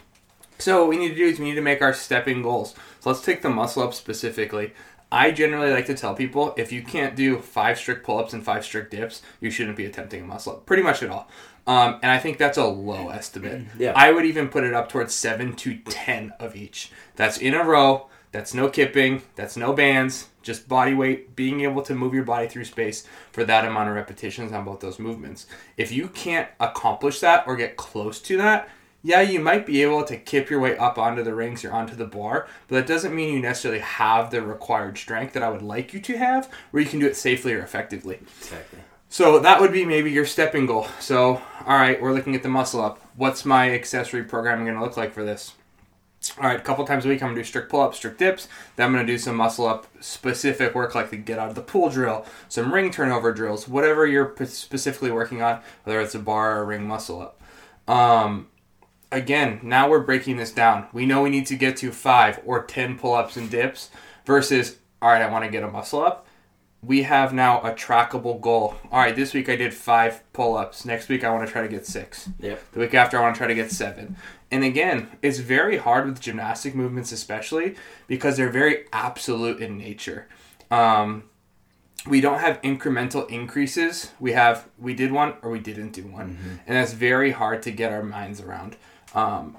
So 0.59 0.81
what 0.81 0.89
we 0.89 0.97
need 0.97 1.09
to 1.09 1.15
do 1.15 1.25
is 1.25 1.39
we 1.39 1.45
need 1.45 1.56
to 1.56 1.62
make 1.62 1.81
our 1.81 1.94
stepping 1.94 2.42
goals. 2.44 2.75
So 3.00 3.09
let's 3.09 3.21
take 3.24 3.42
the 3.42 3.50
muscle 3.50 3.81
up 3.83 3.94
specifically. 3.95 4.74
I 5.12 5.31
generally 5.31 5.72
like 5.72 5.86
to 5.86 5.94
tell 5.94 6.16
people 6.16 6.54
if 6.57 6.72
you 6.72 6.81
can't 6.81 7.16
do 7.16 7.40
five 7.40 7.78
strict 7.78 8.06
pull-ups 8.06 8.34
and 8.34 8.44
five 8.44 8.66
strict 8.66 8.92
dips, 8.92 9.22
you 9.40 9.52
shouldn't 9.52 9.78
be 9.78 9.86
attempting 9.86 10.24
a 10.24 10.25
muscle 10.25 10.54
up. 10.54 10.66
Pretty 10.66 10.84
much 10.84 11.04
at 11.04 11.10
all. 11.10 11.30
Um, 11.68 12.00
and 12.04 12.12
I 12.12 12.19
think 12.19 12.38
that's 12.38 12.57
a 12.57 12.66
low 12.66 13.10
estimate. 13.10 13.63
Yeah. 13.78 13.94
I 13.96 14.12
would 14.12 14.25
even 14.25 14.50
put 14.50 14.63
it 14.63 14.74
up 14.74 14.90
towards 14.90 15.13
seven 15.13 15.56
to 15.57 15.78
ten 15.78 16.34
of 16.40 16.56
each. 16.56 16.92
That's 17.16 17.38
in 17.38 17.54
a 17.54 17.63
row. 17.63 18.07
That's 18.31 18.54
no 18.54 18.68
kipping. 18.69 19.22
That's 19.36 19.56
no 19.56 19.74
bands. 19.74 20.28
Just 20.44 20.68
body 20.68 20.94
weight, 20.94 21.36
being 21.36 21.62
able 21.62 21.81
to 21.84 21.96
move 21.96 22.13
your 22.13 22.24
body 22.24 22.48
through 22.48 22.66
space 22.66 23.07
for 23.31 23.46
that 23.46 23.66
amount 23.66 23.90
of 23.90 23.96
repetitions 23.96 24.52
on 24.52 24.66
both 24.66 24.80
those 24.80 25.00
movements. 25.00 25.48
If 25.78 25.92
you 25.92 26.07
can't 26.10 26.50
accomplish 26.60 27.19
that 27.22 27.48
or 27.48 27.56
get 27.56 27.78
close 27.78 28.22
to 28.24 28.38
that, 28.38 28.69
yeah, 29.06 29.22
you 29.22 29.40
might 29.40 29.68
be 29.68 29.84
able 29.84 30.04
to 30.04 30.18
kip 30.18 30.50
your 30.50 30.60
way 30.60 30.75
up 30.80 30.98
onto 30.98 31.22
the 31.22 31.36
rings 31.36 31.64
or 31.64 31.71
onto 31.71 31.95
the 31.95 32.07
bar, 32.07 32.47
but 32.68 32.76
that 32.76 32.88
doesn't 32.88 33.16
mean 33.16 33.35
you 33.35 33.40
necessarily 33.40 33.80
have 33.80 34.31
the 34.31 34.42
required 34.42 34.97
strength 34.97 35.33
that 35.33 35.44
I 35.44 35.50
would 35.50 35.62
like 35.62 35.94
you 35.94 36.00
to 36.02 36.18
have, 36.18 36.50
where 36.71 36.81
you 36.81 36.90
can 36.90 37.00
do 37.00 37.06
it 37.06 37.16
safely 37.16 37.54
or 37.54 37.59
effectively. 37.59 38.16
Exactly. 38.40 38.80
So 39.07 39.38
that 39.38 39.62
would 39.62 39.71
be 39.71 39.85
maybe 39.85 40.09
your 40.09 40.26
stepping 40.26 40.66
goal. 40.66 40.88
So, 41.00 41.40
all 41.68 41.78
right, 41.78 42.02
we're 42.02 42.14
looking 42.14 42.33
at 42.33 42.42
the 42.42 42.50
muscle 42.50 42.81
up. 42.81 43.00
What's 43.16 43.45
my 43.45 43.69
accessory 43.69 44.24
programming 44.24 44.66
going 44.66 44.76
to 44.76 44.83
look 44.83 44.97
like 44.97 45.14
for 45.14 45.24
this? 45.24 45.54
All 46.40 46.45
right, 46.45 46.59
a 46.59 46.64
couple 46.64 46.83
times 46.88 47.06
a 47.06 47.09
week, 47.09 47.21
I'm 47.21 47.28
going 47.28 47.35
to 47.35 47.42
do 47.42 47.45
strict 47.45 47.69
pull 47.69 47.81
ups, 47.81 47.97
strict 47.97 48.18
dips. 48.18 48.47
Then 48.76 48.88
I'm 48.88 48.92
going 48.92 49.06
to 49.06 49.14
do 49.14 49.19
some 49.19 49.35
muscle 49.35 49.68
up 49.68 49.85
specific 50.00 50.74
work 50.74 50.95
like 50.95 51.12
the 51.12 51.18
get 51.18 51.38
out 51.38 51.50
of 51.50 51.54
the 51.54 51.62
pool 51.62 51.92
drill, 51.92 52.26
some 52.50 52.74
ring 52.74 52.90
turnover 52.90 53.31
drills, 53.31 53.68
whatever 53.68 54.07
you're 54.07 54.26
p- 54.26 54.45
specifically 54.45 55.12
working 55.12 55.44
on, 55.44 55.62
whether 55.83 56.02
it's 56.02 56.16
a 56.16 56.19
bar 56.19 56.57
or 56.57 56.64
a 56.64 56.66
ring 56.66 56.88
muscle 56.88 57.21
up. 57.21 57.40
Um, 57.88 58.47
again, 59.12 59.59
now 59.64 59.90
we're 59.90 60.02
breaking 60.02 60.38
this 60.38 60.52
down. 60.52 60.88
We 60.94 61.06
know 61.06 61.21
we 61.21 61.30
need 61.30 61.47
to 61.47 61.56
get 61.56 61.78
to 61.78 61.92
five 61.92 62.40
or 62.45 62.64
10 62.64 62.97
pull 62.97 63.14
ups 63.14 63.38
and 63.38 63.50
dips 63.50 63.90
versus, 64.26 64.78
all 65.02 65.09
right, 65.09 65.21
I 65.21 65.30
want 65.30 65.45
to 65.45 65.52
get 65.52 65.64
a 65.64 65.68
muscle 65.68 66.02
up 66.02 66.26
we 66.85 67.04
have 67.04 67.33
now 67.33 67.62
a 67.62 67.71
trackable 67.74 68.40
goal. 68.40 68.76
All 68.92 69.00
right, 69.00 69.16
this 69.16 69.33
week 69.33 69.50
I 69.50 69.56
did 69.56 69.74
five 69.74 70.21
pull 70.33 70.56
ups. 70.56 70.85
Next 70.85 71.09
week 71.09 71.24
I 71.24 71.31
want 71.31 71.45
to 71.45 71.52
try 71.52 71.62
to 71.62 71.68
get 71.68 71.85
six. 71.85 72.30
Yep. 72.40 72.71
The 72.74 72.80
week 72.80 72.94
after 72.94 73.18
I 73.18 73.21
want 73.21 73.35
to 73.35 73.40
try 73.40 73.47
to 73.47 73.56
get 73.56 73.71
seven. 73.71 74.16
And 74.52 74.64
again, 74.64 75.09
it's 75.21 75.40
very 75.40 75.78
hard 75.78 76.06
with 76.07 76.21
gymnastic 76.21 76.76
movements, 76.76 77.12
especially 77.12 77.76
because 78.07 78.38
they're 78.38 78.50
very 78.50 78.85
absolute 78.94 79.62
in 79.62 79.78
nature. 79.78 80.28
Um, 80.69 81.24
we 82.07 82.21
don't 82.21 82.40
have 82.40 82.62
incremental 82.62 83.28
increases. 83.30 84.12
We 84.19 84.33
have 84.33 84.69
we 84.78 84.94
did 84.94 85.12
one 85.12 85.33
or 85.42 85.50
we 85.50 85.59
didn't 85.59 85.92
do 85.92 86.04
one, 86.04 86.38
and 86.68 86.78
that's 86.78 86.94
very 86.94 87.31
hard 87.31 87.64
to 87.64 87.71
get 87.71 87.92
our 87.92 88.04
minds 88.04 88.40
around. 88.40 88.78
Um, 89.16 89.57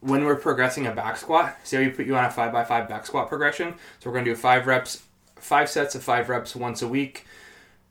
when 0.00 0.24
we're 0.24 0.36
progressing 0.36 0.86
a 0.86 0.92
back 0.92 1.16
squat, 1.16 1.56
say 1.64 1.86
we 1.86 1.90
put 1.90 2.06
you 2.06 2.14
on 2.16 2.26
a 2.26 2.30
five 2.30 2.52
by 2.52 2.64
five 2.64 2.88
back 2.88 3.06
squat 3.06 3.28
progression. 3.28 3.74
So 4.00 4.10
we're 4.10 4.16
gonna 4.16 4.26
do 4.26 4.36
five 4.36 4.66
reps, 4.66 5.02
five 5.36 5.70
sets 5.70 5.94
of 5.94 6.02
five 6.02 6.28
reps 6.28 6.54
once 6.54 6.82
a 6.82 6.88
week 6.88 7.24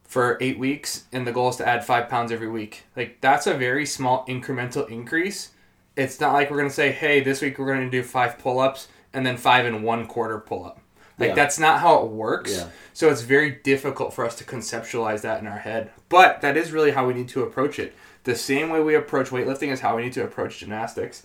for 0.04 0.38
eight 0.40 0.60
weeks, 0.60 1.06
and 1.12 1.26
the 1.26 1.32
goal 1.32 1.50
is 1.50 1.56
to 1.56 1.68
add 1.68 1.84
five 1.84 2.10
pounds 2.10 2.32
every 2.32 2.50
week. 2.50 2.84
Like 2.96 3.20
that's 3.20 3.48
a 3.48 3.56
very 3.56 3.88
small 3.88 4.26
incremental 4.28 4.88
increase. 4.90 5.50
It's 5.96 6.20
not 6.20 6.34
like 6.34 6.52
we're 6.52 6.58
gonna 6.58 6.70
say, 6.70 6.92
hey, 6.92 7.22
this 7.22 7.42
week 7.42 7.58
we're 7.58 7.74
gonna 7.74 7.90
do 7.90 8.04
five 8.04 8.38
pull 8.38 8.60
ups 8.60 8.90
and 9.12 9.26
then 9.26 9.38
five 9.38 9.66
and 9.66 9.84
one 9.84 10.06
quarter 10.06 10.40
pull 10.40 10.66
up. 10.66 10.83
Like 11.20 11.30
Yeah. 11.30 11.36
that's 11.36 11.60
not 11.60 11.80
how 11.80 12.04
it 12.04 12.12
works. 12.12 12.56
Yeah. 12.56 12.68
So 12.94 13.10
it's 13.10 13.22
very 13.22 13.52
difficult 13.52 14.14
for 14.14 14.26
us 14.26 14.36
to 14.36 14.44
conceptualize 14.44 15.22
that 15.22 15.40
in 15.42 15.48
our 15.48 15.60
head. 15.60 15.92
But 16.10 16.42
that 16.42 16.58
is 16.58 16.72
really 16.72 16.92
how 16.92 17.06
we 17.08 17.14
need 17.14 17.30
to 17.30 17.44
approach 17.44 17.80
it. 17.80 17.96
The 18.24 18.36
same 18.36 18.70
way 18.70 18.82
we 18.82 18.96
approach 18.96 19.30
weightlifting 19.30 19.72
is 19.72 19.82
how 19.82 19.96
we 19.96 20.04
need 20.04 20.14
to 20.14 20.24
approach 20.24 20.60
gymnastics. 20.60 21.24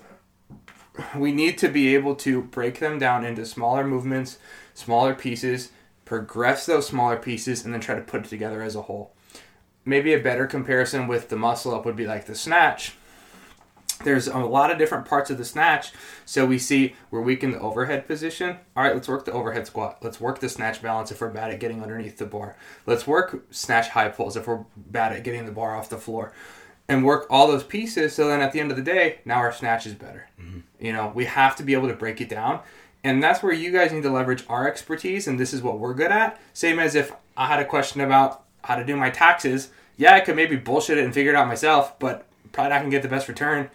We 1.16 1.30
need 1.33 1.59
to 1.59 1.68
be 1.68 1.95
able 1.95 2.16
to 2.16 2.42
break 2.42 2.80
them 2.80 2.99
down 2.99 3.25
into 3.25 3.47
smaller 3.47 3.87
movements, 3.87 4.38
smaller 4.75 5.14
pieces, 5.14 5.71
progress 6.04 6.66
those 6.66 6.88
smaller 6.88 7.16
pieces, 7.16 7.64
and 7.64 7.73
then 7.73 7.80
try 7.80 7.95
to 7.95 8.00
put 8.00 8.25
it 8.25 8.28
together 8.28 8.62
as 8.62 8.75
a 8.75 8.83
whole. 8.83 9.12
Maybe 9.85 10.12
a 10.12 10.18
better 10.18 10.47
comparison 10.47 11.07
with 11.07 11.28
the 11.28 11.37
muscle 11.37 11.75
up 11.75 11.85
would 11.87 11.95
be 11.97 12.07
like 12.07 12.26
the 12.26 12.35
snatch. 12.35 12.95
There's 14.05 14.28
a 14.28 14.38
lot 14.38 14.71
of 14.71 14.78
different 14.78 15.07
parts 15.07 15.31
of 15.31 15.38
the 15.38 15.45
snatch. 15.45 15.93
So 16.25 16.47
we 16.47 16.59
see 16.59 16.95
we're 17.11 17.21
weak 17.21 17.43
in 17.43 17.52
the 17.52 17.61
overhead 17.61 18.07
position. 18.07 18.57
All 18.76 18.83
right, 18.83 18.95
let's 18.95 19.09
work 19.09 19.25
the 19.25 19.33
overhead 19.33 19.67
squat. 19.67 19.99
Let's 20.02 20.21
work 20.21 20.40
the 20.40 20.49
snatch 20.49 20.83
balance 20.83 21.11
if 21.11 21.21
we're 21.21 21.31
bad 21.31 21.50
at 21.50 21.61
getting 21.61 21.83
underneath 21.83 22.19
the 22.19 22.26
bar. 22.26 22.57
Let's 22.87 23.07
work 23.07 23.45
snatch 23.50 23.88
high 23.88 24.09
pulls 24.09 24.37
if 24.37 24.47
we're 24.47 24.64
bad 24.76 25.12
at 25.12 25.25
getting 25.25 25.47
the 25.47 25.52
bar 25.52 25.76
off 25.76 25.88
the 25.88 25.99
floor. 25.99 26.33
And 26.88 27.05
work 27.05 27.26
all 27.28 27.49
those 27.49 27.64
pieces 27.64 28.14
so 28.14 28.28
then 28.28 28.40
at 28.40 28.52
the 28.52 28.61
end 28.61 28.71
of 28.71 28.76
the 28.76 28.83
day, 28.83 29.19
now 29.25 29.37
our 29.37 29.52
snatch 29.52 29.87
is 29.87 29.95
better. 29.95 30.28
Mm-hmm. 30.40 30.61
You 30.81 30.93
know, 30.93 31.12
we 31.14 31.26
have 31.26 31.57
to 31.57 31.62
be 31.62 31.75
able 31.75 31.88
to 31.88 31.95
break 31.95 32.21
it 32.21 32.28
down. 32.28 32.61
And 33.05 33.23
that's 33.23 33.43
where 33.43 33.52
you 33.52 33.71
guys 33.71 33.93
need 33.93 34.02
to 34.05 34.11
leverage 34.11 34.45
our 34.49 34.67
expertise, 34.67 35.28
and 35.28 35.38
this 35.38 35.55
is 35.55 35.62
what 35.62 35.78
we're 35.78 35.95
good 35.95 36.11
at. 36.11 36.40
Same 36.52 36.78
as 36.78 36.95
if 36.95 37.12
I 37.37 37.47
had 37.47 37.61
a 37.61 37.64
question 37.64 38.00
about 38.00 38.43
how 38.64 38.75
to 38.75 38.85
do 38.85 38.97
my 38.97 39.09
taxes. 39.09 39.71
Yeah, 39.97 40.14
I 40.14 40.21
could 40.21 40.35
maybe 40.35 40.57
bullshit 40.57 40.99
it 40.99 41.05
and 41.05 41.14
figure 41.14 41.33
it 41.33 41.37
out 41.37 41.47
myself, 41.47 41.97
but 41.99 42.26
probably 42.52 42.71
not 42.71 42.78
gonna 42.81 42.90
get 42.90 43.02
the 43.02 43.09
best 43.09 43.28
return 43.28 43.71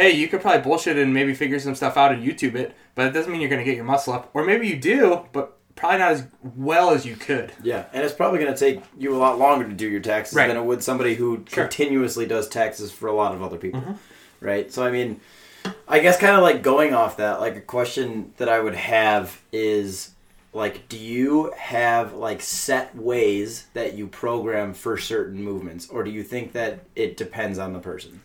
hey, 0.00 0.12
you 0.12 0.28
could 0.28 0.40
probably 0.40 0.62
bullshit 0.62 0.96
and 0.96 1.12
maybe 1.12 1.34
figure 1.34 1.60
some 1.60 1.74
stuff 1.74 1.96
out 1.98 2.10
and 2.10 2.24
YouTube 2.24 2.54
it, 2.54 2.74
but 2.94 3.06
it 3.06 3.12
doesn't 3.12 3.30
mean 3.30 3.40
you're 3.40 3.50
going 3.50 3.62
to 3.62 3.64
get 3.64 3.76
your 3.76 3.84
muscle 3.84 4.14
up. 4.14 4.30
Or 4.32 4.44
maybe 4.44 4.66
you 4.66 4.76
do, 4.76 5.26
but 5.32 5.58
probably 5.76 5.98
not 5.98 6.12
as 6.12 6.26
well 6.42 6.90
as 6.90 7.04
you 7.04 7.16
could. 7.16 7.52
Yeah, 7.62 7.84
and 7.92 8.02
it's 8.02 8.14
probably 8.14 8.38
going 8.38 8.52
to 8.52 8.58
take 8.58 8.82
you 8.98 9.14
a 9.14 9.18
lot 9.18 9.38
longer 9.38 9.68
to 9.68 9.74
do 9.74 9.88
your 9.88 10.00
taxes 10.00 10.34
right. 10.34 10.48
than 10.48 10.56
it 10.56 10.64
would 10.64 10.82
somebody 10.82 11.16
who 11.16 11.44
sure. 11.48 11.64
continuously 11.64 12.26
does 12.26 12.48
taxes 12.48 12.90
for 12.90 13.08
a 13.08 13.12
lot 13.12 13.34
of 13.34 13.42
other 13.42 13.58
people. 13.58 13.82
Mm-hmm. 13.82 13.92
Right? 14.40 14.72
So, 14.72 14.82
I 14.82 14.90
mean, 14.90 15.20
I 15.86 15.98
guess 15.98 16.16
kind 16.16 16.34
of 16.34 16.42
like 16.42 16.62
going 16.62 16.94
off 16.94 17.18
that, 17.18 17.40
like 17.40 17.56
a 17.56 17.60
question 17.60 18.32
that 18.38 18.48
I 18.48 18.58
would 18.58 18.74
have 18.74 19.42
is 19.52 20.12
like 20.52 20.88
do 20.88 20.98
you 20.98 21.52
have 21.56 22.14
like 22.14 22.40
set 22.42 22.96
ways 22.96 23.68
that 23.74 23.94
you 23.94 24.08
program 24.08 24.74
for 24.74 24.98
certain 24.98 25.40
movements 25.40 25.88
or 25.88 26.02
do 26.02 26.10
you 26.10 26.24
think 26.24 26.52
that 26.52 26.80
it 26.96 27.16
depends 27.16 27.56
on 27.56 27.72
the 27.72 27.78
person 27.78 28.20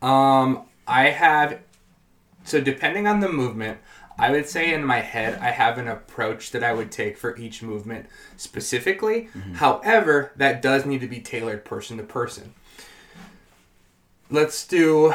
um 0.00 0.64
I 0.86 1.10
have 1.10 1.60
so 2.44 2.60
depending 2.60 3.06
on 3.06 3.20
the 3.20 3.28
movement, 3.28 3.78
I 4.18 4.30
would 4.30 4.48
say 4.48 4.72
in 4.72 4.84
my 4.84 5.00
head 5.00 5.38
I 5.40 5.50
have 5.50 5.78
an 5.78 5.88
approach 5.88 6.50
that 6.50 6.64
I 6.64 6.72
would 6.72 6.90
take 6.90 7.16
for 7.16 7.36
each 7.36 7.62
movement 7.62 8.06
specifically. 8.36 9.28
Mm-hmm. 9.34 9.54
However, 9.54 10.32
that 10.36 10.62
does 10.62 10.84
need 10.84 11.00
to 11.00 11.06
be 11.06 11.20
tailored 11.20 11.64
person 11.64 11.96
to 11.98 12.02
person. 12.02 12.54
Let's 14.30 14.66
do 14.66 15.14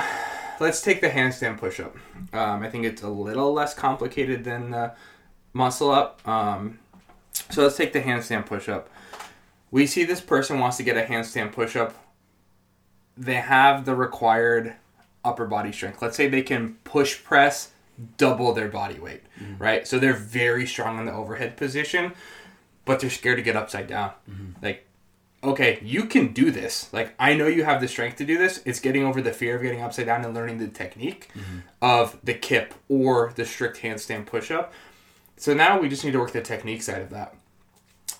let's 0.59 0.81
take 0.81 1.01
the 1.01 1.09
handstand 1.09 1.57
push-up. 1.57 1.95
Um, 2.33 2.63
I 2.63 2.69
think 2.69 2.85
it's 2.85 3.03
a 3.03 3.09
little 3.09 3.53
less 3.53 3.73
complicated 3.73 4.43
than 4.43 4.71
the 4.71 4.93
muscle 5.53 5.91
up. 5.91 6.25
Um, 6.27 6.79
so 7.49 7.63
let's 7.63 7.77
take 7.77 7.93
the 7.93 8.01
handstand 8.01 8.45
push-up. 8.45 8.89
We 9.71 9.87
see 9.87 10.03
this 10.03 10.21
person 10.21 10.59
wants 10.59 10.77
to 10.77 10.83
get 10.83 10.97
a 10.97 11.03
handstand 11.03 11.51
push-up. 11.51 11.93
They 13.17 13.35
have 13.35 13.85
the 13.85 13.95
required 13.95 14.75
upper 15.25 15.45
body 15.45 15.71
strength. 15.71 16.01
Let's 16.01 16.15
say 16.15 16.29
they 16.29 16.41
can 16.41 16.75
push 16.83 17.23
press 17.23 17.71
double 18.17 18.53
their 18.53 18.67
body 18.67 18.99
weight, 18.99 19.23
mm-hmm. 19.41 19.61
right? 19.61 19.87
So 19.87 19.99
they're 19.99 20.13
very 20.13 20.65
strong 20.67 20.99
in 20.99 21.05
the 21.05 21.13
overhead 21.13 21.57
position, 21.57 22.13
but 22.83 22.99
they're 22.99 23.09
scared 23.09 23.37
to 23.37 23.43
get 23.43 23.55
upside 23.55 23.87
down. 23.87 24.11
Mm-hmm. 24.29 24.65
Like, 24.65 24.85
okay, 25.43 25.79
you 25.81 26.05
can 26.05 26.33
do 26.33 26.51
this. 26.51 26.91
Like, 26.91 27.13
I 27.19 27.35
know 27.35 27.47
you 27.47 27.63
have 27.63 27.81
the 27.81 27.87
strength 27.87 28.17
to 28.17 28.25
do 28.25 28.37
this. 28.37 28.61
It's 28.65 28.79
getting 28.79 29.03
over 29.03 29.21
the 29.21 29.31
fear 29.31 29.55
of 29.55 29.61
getting 29.61 29.81
upside 29.81 30.07
down 30.07 30.25
and 30.25 30.33
learning 30.33 30.57
the 30.57 30.67
technique 30.67 31.29
mm-hmm. 31.33 31.59
of 31.81 32.17
the 32.23 32.33
kip 32.33 32.73
or 32.89 33.31
the 33.35 33.45
strict 33.45 33.81
handstand 33.81 34.25
push 34.25 34.51
up. 34.51 34.73
So 35.37 35.53
now 35.53 35.79
we 35.79 35.89
just 35.89 36.03
need 36.03 36.11
to 36.11 36.19
work 36.19 36.31
the 36.31 36.41
technique 36.41 36.81
side 36.81 37.01
of 37.01 37.09
that. 37.11 37.35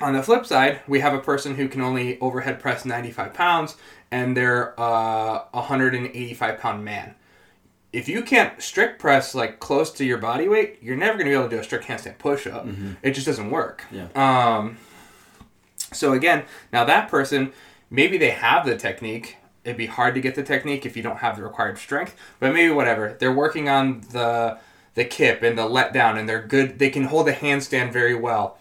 On 0.02 0.14
the 0.14 0.22
flip 0.22 0.46
side, 0.46 0.82
we 0.88 1.00
have 1.00 1.14
a 1.14 1.20
person 1.20 1.56
who 1.56 1.68
can 1.68 1.82
only 1.82 2.20
overhead 2.20 2.60
press 2.60 2.84
95 2.86 3.34
pounds 3.34 3.78
and 4.12 4.36
they're 4.36 4.74
a 4.78 5.46
185 5.52 6.60
pound 6.60 6.84
man. 6.84 7.16
If 7.94 8.10
you 8.10 8.24
can't 8.24 8.62
strict 8.62 9.00
press 9.00 9.34
like 9.34 9.60
close 9.60 9.92
to 9.94 10.06
your 10.06 10.18
body 10.18 10.48
weight, 10.48 10.80
you're 10.82 10.98
never 10.98 11.14
going 11.14 11.26
to 11.26 11.32
be 11.32 11.34
able 11.34 11.50
to 11.50 11.56
do 11.56 11.62
a 11.62 11.64
strict 11.64 11.86
handstand 11.86 12.18
push 12.18 12.46
up. 12.46 12.66
Mm-hmm. 12.66 12.94
It 13.02 13.12
just 13.12 13.26
doesn't 13.26 13.50
work. 13.50 13.86
Yeah. 13.92 14.08
Um, 14.16 14.78
so 15.94 16.12
again, 16.14 16.44
now 16.74 16.84
that 16.84 17.10
person, 17.10 17.54
maybe 17.90 18.18
they 18.18 18.32
have 18.32 18.66
the 18.66 18.76
technique. 18.76 19.38
It'd 19.64 19.78
be 19.78 19.86
hard 19.86 20.14
to 20.16 20.22
get 20.22 20.36
the 20.36 20.44
technique 20.44 20.86
if 20.86 20.98
you 20.98 21.04
don't 21.04 21.18
have 21.18 21.38
the 21.38 21.44
required 21.44 21.78
strength, 21.78 22.16
but 22.40 22.54
maybe 22.54 22.72
whatever. 22.72 23.16
They're 23.18 23.34
working 23.34 23.70
on 23.70 24.02
the 24.12 24.60
the 24.94 25.06
kip 25.06 25.44
and 25.44 25.58
the 25.58 25.66
let 25.66 25.92
down, 25.92 26.18
and 26.18 26.28
they're 26.28 26.42
good. 26.42 26.80
They 26.80 26.90
can 26.90 27.06
hold 27.06 27.28
a 27.28 27.34
handstand 27.34 27.92
very 27.92 28.16
well. 28.16 28.58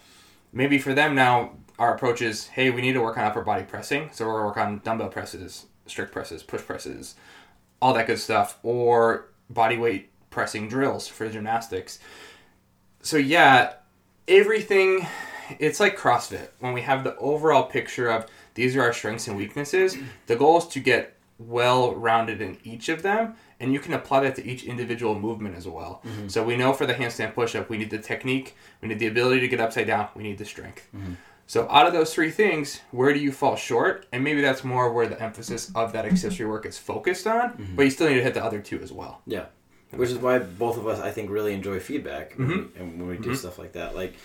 Maybe 0.55 0.79
for 0.79 0.93
them 0.93 1.13
now, 1.13 1.51
our 1.77 1.93
approach 1.93 2.21
is 2.21 2.47
hey, 2.47 2.71
we 2.71 2.81
need 2.81 2.93
to 2.93 3.01
work 3.01 3.17
on 3.17 3.25
upper 3.25 3.43
body 3.43 3.65
pressing. 3.65 4.09
So 4.13 4.25
we're 4.25 4.39
to 4.39 4.45
work 4.45 4.57
on 4.57 4.79
dumbbell 4.83 5.09
presses, 5.09 5.65
strict 5.85 6.13
presses, 6.13 6.41
push 6.41 6.61
presses, 6.61 7.15
all 7.81 7.93
that 7.93 8.07
good 8.07 8.19
stuff, 8.19 8.57
or 8.63 9.27
body 9.49 9.77
weight 9.77 10.09
pressing 10.29 10.69
drills 10.69 11.07
for 11.07 11.29
gymnastics. 11.29 11.99
So, 13.01 13.17
yeah, 13.17 13.73
everything, 14.27 15.05
it's 15.59 15.81
like 15.81 15.97
CrossFit. 15.97 16.47
When 16.59 16.73
we 16.73 16.81
have 16.81 17.03
the 17.03 17.17
overall 17.17 17.63
picture 17.63 18.09
of 18.09 18.25
these 18.55 18.75
are 18.77 18.81
our 18.81 18.93
strengths 18.93 19.27
and 19.27 19.37
weaknesses, 19.37 19.97
the 20.27 20.37
goal 20.37 20.57
is 20.59 20.67
to 20.67 20.79
get 20.79 21.17
well 21.37 21.93
rounded 21.93 22.41
in 22.41 22.57
each 22.63 22.87
of 22.87 23.01
them 23.01 23.35
and 23.65 23.73
you 23.73 23.79
can 23.79 23.93
apply 23.93 24.21
that 24.21 24.35
to 24.35 24.45
each 24.45 24.63
individual 24.63 25.19
movement 25.19 25.55
as 25.55 25.67
well. 25.67 26.01
Mm-hmm. 26.05 26.27
So 26.27 26.43
we 26.43 26.55
know 26.55 26.71
for 26.71 26.85
the 26.85 26.93
handstand 26.93 27.33
push 27.33 27.55
up, 27.55 27.67
we 27.67 27.77
need 27.77 27.89
the 27.89 27.97
technique, 27.97 28.55
we 28.79 28.87
need 28.87 28.99
the 28.99 29.07
ability 29.07 29.39
to 29.41 29.47
get 29.47 29.59
upside 29.59 29.87
down, 29.87 30.07
we 30.15 30.21
need 30.21 30.37
the 30.37 30.45
strength. 30.45 30.87
Mm-hmm. 30.95 31.13
So 31.47 31.67
out 31.69 31.87
of 31.87 31.93
those 31.93 32.13
three 32.13 32.29
things, 32.29 32.81
where 32.91 33.11
do 33.11 33.19
you 33.19 33.31
fall 33.31 33.55
short? 33.55 34.05
And 34.11 34.23
maybe 34.23 34.41
that's 34.41 34.63
more 34.63 34.93
where 34.93 35.07
the 35.07 35.19
emphasis 35.21 35.71
of 35.73 35.93
that 35.93 36.05
accessory 36.05 36.47
work 36.47 36.65
is 36.65 36.77
focused 36.77 37.25
on, 37.25 37.53
mm-hmm. 37.53 37.75
but 37.75 37.83
you 37.83 37.91
still 37.91 38.07
need 38.07 38.15
to 38.15 38.23
hit 38.23 38.35
the 38.35 38.43
other 38.43 38.61
two 38.61 38.79
as 38.81 38.91
well. 38.91 39.21
Yeah. 39.25 39.45
Which 39.91 40.09
is 40.09 40.17
why 40.17 40.39
both 40.39 40.77
of 40.77 40.87
us, 40.87 40.99
I 40.99 41.11
think, 41.11 41.31
really 41.31 41.53
enjoy 41.53 41.79
feedback 41.79 42.33
mm-hmm. 42.33 42.79
and 42.79 42.99
when 42.99 43.07
we 43.07 43.17
do 43.17 43.29
mm-hmm. 43.29 43.33
stuff 43.35 43.57
like 43.57 43.73
that. 43.73 43.95
Like 43.95 44.15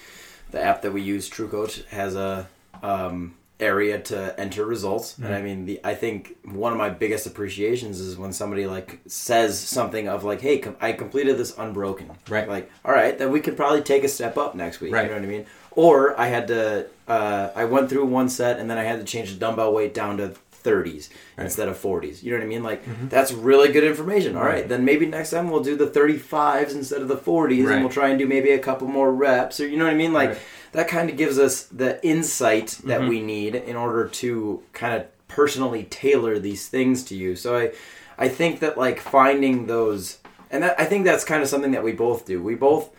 the 0.51 0.63
app 0.63 0.83
that 0.83 0.93
we 0.93 1.01
use, 1.01 1.31
TrueCoach, 1.31 1.87
has 1.87 2.15
a 2.15 2.47
um, 2.83 3.37
area 3.61 3.99
to 4.01 4.39
enter 4.39 4.65
results. 4.65 5.13
Mm-hmm. 5.13 5.25
and 5.27 5.35
i 5.35 5.43
mean 5.43 5.65
the 5.65 5.81
i 5.85 5.95
think 5.95 6.37
one 6.45 6.73
of 6.73 6.79
my 6.79 6.89
biggest 6.91 7.27
appreciations 7.27 8.01
is 8.01 8.17
when 8.17 8.33
somebody 8.33 8.67
like 8.67 9.01
says 9.07 9.59
something 9.59 10.09
of 10.09 10.25
like 10.25 10.41
hey 10.41 10.59
com- 10.59 10.77
i 10.81 10.93
completed 10.93 11.37
this 11.39 11.57
unbroken. 11.59 12.11
Right. 12.29 12.49
Like 12.49 12.71
all 12.85 12.93
right 12.93 13.17
then 13.19 13.31
we 13.33 13.41
could 13.41 13.57
probably 13.57 13.83
take 13.83 14.05
a 14.05 14.09
step 14.09 14.37
up 14.39 14.55
next 14.55 14.81
week. 14.81 14.93
Right. 14.93 15.05
you 15.05 15.09
know 15.11 15.17
what 15.17 15.25
i 15.25 15.29
mean? 15.29 15.47
Or 15.73 16.19
i 16.21 16.27
had 16.27 16.49
to 16.49 16.87
uh, 17.09 17.51
i 17.55 17.65
went 17.65 17.89
through 17.91 18.07
one 18.07 18.29
set 18.29 18.59
and 18.59 18.71
then 18.71 18.79
i 18.79 18.85
had 18.85 18.99
to 18.99 19.05
change 19.05 19.33
the 19.33 19.39
dumbbell 19.39 19.73
weight 19.73 19.95
down 19.95 20.17
to 20.19 20.35
30s 20.63 21.11
right. 21.37 21.45
instead 21.45 21.69
of 21.69 21.79
40s 21.79 22.23
you 22.23 22.31
know 22.31 22.39
what 22.39 22.45
i 22.45 22.49
mean 22.49 22.63
like 22.63 22.85
mm-hmm. 22.85 23.09
that's 23.09 23.33
really 23.33 23.73
good 23.73 23.85
information 23.85 24.37
All 24.37 24.45
right. 24.45 24.53
right. 24.53 24.69
then 24.69 24.85
maybe 24.85 25.07
next 25.07 25.31
time 25.31 25.51
we'll 25.51 25.63
do 25.63 25.77
the 25.77 25.87
35s 25.87 26.73
instead 26.73 27.03
of 27.03 27.09
the 27.09 27.17
40s 27.17 27.65
right. 27.65 27.75
and 27.75 27.85
we'll 27.85 27.93
try 27.93 28.09
and 28.09 28.19
do 28.19 28.27
maybe 28.27 28.51
a 28.51 28.59
couple 28.59 28.89
more 28.89 29.13
reps 29.13 29.61
or 29.61 29.67
you 29.67 29.77
know 29.77 29.85
what 29.85 29.95
i 29.95 29.97
mean 29.97 30.13
like 30.13 30.39
that 30.73 30.89
kind 30.89 31.11
of 31.11 31.17
gives 31.17 31.39
us 31.39 31.65
the 31.65 32.05
insight 32.07 32.79
that 32.85 33.01
mm-hmm. 33.01 33.09
we 33.09 33.21
need 33.21 33.55
in 33.55 33.77
order 33.77 34.07
to 34.09 34.63
kind 34.73 34.95
of 34.95 35.07
personally 35.31 35.85
tailor 35.85 36.39
these 36.39 36.69
things 36.69 37.05
to 37.05 37.15
you. 37.15 37.35
So 37.37 37.57
I, 37.57 37.73
I 38.19 38.29
think 38.29 38.61
that 38.61 38.77
like 38.77 39.01
finding 39.01 39.67
those, 39.67 40.19
and 40.51 40.63
that, 40.63 40.79
I 40.79 40.85
think 40.85 41.05
that's 41.05 41.25
kind 41.25 41.43
of 41.43 41.49
something 41.49 41.73
that 41.73 41.85
we 41.85 41.93
both 41.93 42.27
do. 42.27 42.43
We 42.43 42.55
both 42.55 42.91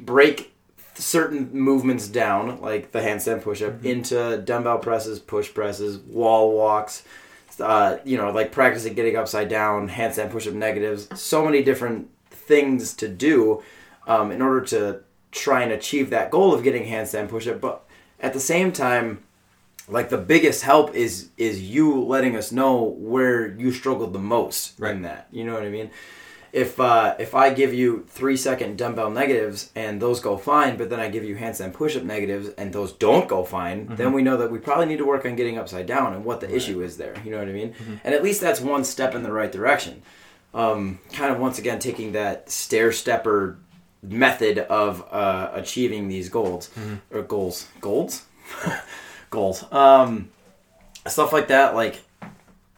break 0.00 0.51
certain 0.94 1.52
movements 1.52 2.08
down, 2.08 2.60
like 2.60 2.92
the 2.92 3.00
handstand 3.00 3.42
push-up, 3.42 3.74
mm-hmm. 3.74 3.86
into 3.86 4.38
dumbbell 4.38 4.78
presses, 4.78 5.18
push 5.18 5.52
presses, 5.52 5.98
wall 5.98 6.52
walks. 6.52 7.04
Uh, 7.60 7.98
you 8.04 8.16
know, 8.16 8.30
like 8.30 8.50
practicing 8.50 8.94
getting 8.94 9.14
upside 9.14 9.48
down, 9.48 9.88
handstand 9.88 10.30
push-up 10.30 10.54
negatives. 10.54 11.08
So 11.20 11.44
many 11.44 11.62
different 11.62 12.08
things 12.30 12.94
to 12.94 13.08
do 13.08 13.62
um, 14.06 14.32
in 14.32 14.42
order 14.42 14.62
to 14.62 15.00
try 15.32 15.62
and 15.62 15.72
achieve 15.72 16.10
that 16.10 16.30
goal 16.30 16.54
of 16.54 16.62
getting 16.62 16.84
handstand 16.84 17.28
push-up 17.28 17.60
but 17.60 17.84
at 18.20 18.34
the 18.34 18.40
same 18.40 18.70
time 18.70 19.22
like 19.88 20.10
the 20.10 20.18
biggest 20.18 20.62
help 20.62 20.94
is 20.94 21.30
is 21.36 21.62
you 21.62 22.02
letting 22.04 22.36
us 22.36 22.52
know 22.52 22.82
where 22.82 23.46
you 23.46 23.72
struggled 23.72 24.12
the 24.12 24.18
most 24.18 24.78
right. 24.78 24.94
in 24.94 25.02
that 25.02 25.26
you 25.32 25.42
know 25.42 25.54
what 25.54 25.62
i 25.62 25.70
mean 25.70 25.90
if 26.52 26.78
uh, 26.78 27.14
if 27.18 27.34
I 27.34 27.52
give 27.52 27.72
you 27.72 28.04
three 28.08 28.36
second 28.36 28.76
dumbbell 28.76 29.10
negatives 29.10 29.70
and 29.74 30.00
those 30.02 30.20
go 30.20 30.36
fine, 30.36 30.76
but 30.76 30.90
then 30.90 31.00
I 31.00 31.08
give 31.08 31.24
you 31.24 31.34
handstand 31.34 31.72
push 31.72 31.96
up 31.96 32.02
negatives 32.02 32.50
and 32.50 32.72
those 32.72 32.92
don't 32.92 33.26
go 33.26 33.42
fine, 33.42 33.86
mm-hmm. 33.86 33.96
then 33.96 34.12
we 34.12 34.22
know 34.22 34.36
that 34.36 34.50
we 34.50 34.58
probably 34.58 34.86
need 34.86 34.98
to 34.98 35.06
work 35.06 35.24
on 35.24 35.34
getting 35.34 35.56
upside 35.56 35.86
down 35.86 36.12
and 36.12 36.24
what 36.24 36.40
the 36.40 36.48
right. 36.48 36.56
issue 36.56 36.82
is 36.82 36.98
there. 36.98 37.14
You 37.24 37.30
know 37.30 37.38
what 37.38 37.48
I 37.48 37.52
mean? 37.52 37.72
Mm-hmm. 37.72 37.94
And 38.04 38.14
at 38.14 38.22
least 38.22 38.42
that's 38.42 38.60
one 38.60 38.84
step 38.84 39.14
in 39.14 39.22
the 39.22 39.32
right 39.32 39.50
direction. 39.50 40.02
Um, 40.52 41.00
kind 41.14 41.32
of 41.32 41.40
once 41.40 41.58
again 41.58 41.78
taking 41.78 42.12
that 42.12 42.50
stair 42.50 42.92
stepper 42.92 43.56
method 44.02 44.58
of 44.58 45.06
uh, 45.10 45.50
achieving 45.54 46.08
these 46.08 46.28
goals 46.28 46.68
mm-hmm. 46.74 47.16
or 47.16 47.22
goals 47.22 47.68
goals 47.80 48.26
goals 49.30 49.64
um, 49.72 50.28
stuff 51.06 51.32
like 51.32 51.48
that 51.48 51.74
like 51.74 52.02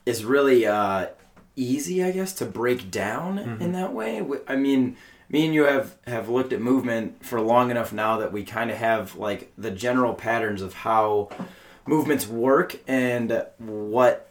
is 0.07 0.25
really 0.25 0.66
uh, 0.66 1.07
easy 1.56 2.02
i 2.02 2.11
guess 2.11 2.32
to 2.32 2.44
break 2.44 2.90
down 2.90 3.38
mm-hmm. 3.38 3.62
in 3.62 3.73
that 3.73 3.92
way 3.92 4.23
i 4.49 4.56
mean 4.56 4.96
me 5.28 5.44
and 5.46 5.54
you 5.54 5.64
have 5.64 5.96
have 6.06 6.28
looked 6.28 6.52
at 6.52 6.61
movement 6.61 7.25
for 7.25 7.40
long 7.40 7.70
enough 7.70 7.92
now 7.92 8.18
that 8.18 8.32
we 8.32 8.44
kind 8.44 8.70
of 8.70 8.76
have 8.76 9.16
like 9.16 9.52
the 9.56 9.70
general 9.70 10.14
patterns 10.14 10.61
of 10.62 10.75
how 10.75 11.28
movements 11.87 12.26
work 12.26 12.76
and 12.88 13.44
what 13.58 14.28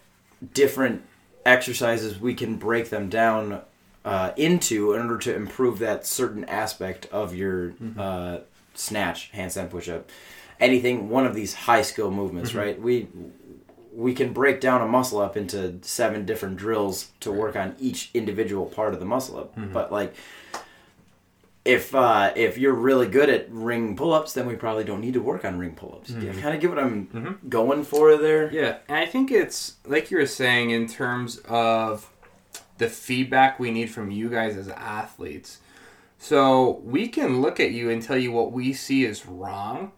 different 0.53 1.01
exercises 1.45 2.19
we 2.19 2.33
can 2.33 2.55
break 2.57 2.89
them 2.89 3.09
down 3.09 3.61
uh, 4.05 4.31
into 4.35 4.93
in 4.93 5.01
order 5.01 5.17
to 5.17 5.33
improve 5.35 5.79
that 5.79 6.05
certain 6.05 6.43
aspect 6.45 7.05
of 7.11 7.33
your 7.35 7.69
Mm-hmm. 7.71 7.99
uh, 7.99 8.37
snatch, 8.75 9.31
handstand 9.33 9.69
push-up, 9.69 10.09
anything 10.59 11.07
one 11.09 11.25
of 11.27 11.35
these 11.35 11.53
high 11.53 11.83
skill 11.83 12.09
movements, 12.11 12.49
Mm-hmm. 12.49 12.59
right? 12.59 12.81
We 12.81 13.07
we 13.95 14.13
can 14.13 14.33
break 14.33 14.59
down 14.59 14.81
a 14.81 14.87
muscle 14.87 15.19
up 15.19 15.37
into 15.37 15.79
seven 15.81 16.25
different 16.25 16.57
drills 16.57 17.11
to 17.19 17.31
work 17.31 17.55
on 17.55 17.75
each 17.79 18.09
individual 18.13 18.65
part 18.65 18.93
of 18.93 18.99
the 18.99 19.05
muscle 19.05 19.37
up. 19.37 19.55
Mm-hmm. 19.55 19.73
But 19.73 19.91
like 19.91 20.15
if 21.65 21.95
uh, 21.95 22.33
if 22.35 22.57
you're 22.57 22.73
really 22.73 23.07
good 23.07 23.29
at 23.29 23.49
ring 23.49 23.95
pull-ups, 23.95 24.33
then 24.33 24.45
we 24.45 24.55
probably 24.55 24.83
don't 24.83 24.99
need 24.99 25.13
to 25.13 25.21
work 25.21 25.45
on 25.45 25.57
ring 25.57 25.75
pull-ups. 25.75 26.09
You 26.09 26.31
kind 26.33 26.53
of 26.55 26.61
get 26.61 26.69
what 26.69 26.79
I'm 26.79 27.39
going 27.47 27.83
for 27.83 28.17
there. 28.17 28.47
Mm-hmm. 28.47 28.55
Yeah, 28.55 28.77
and 28.89 28.97
I 28.97 29.05
think 29.05 29.31
it's 29.31 29.75
like 29.85 30.11
you 30.11 30.17
were 30.17 30.25
saying 30.25 30.71
in 30.71 30.87
terms 30.87 31.37
of 31.47 32.09
the 32.79 32.89
feedback 32.89 33.59
we 33.59 33.71
need 33.71 33.89
from 33.89 34.11
you 34.11 34.29
guys 34.29 34.57
as 34.57 34.67
athletes. 34.67 35.59
So 36.17 36.81
we 36.83 37.07
can 37.07 37.41
look 37.41 37.59
at 37.59 37.71
you 37.71 37.89
and 37.89 38.01
tell 38.01 38.17
you 38.17 38.31
what 38.31 38.51
we 38.51 38.73
see 38.73 39.05
is 39.05 39.25
wrong, 39.25 39.91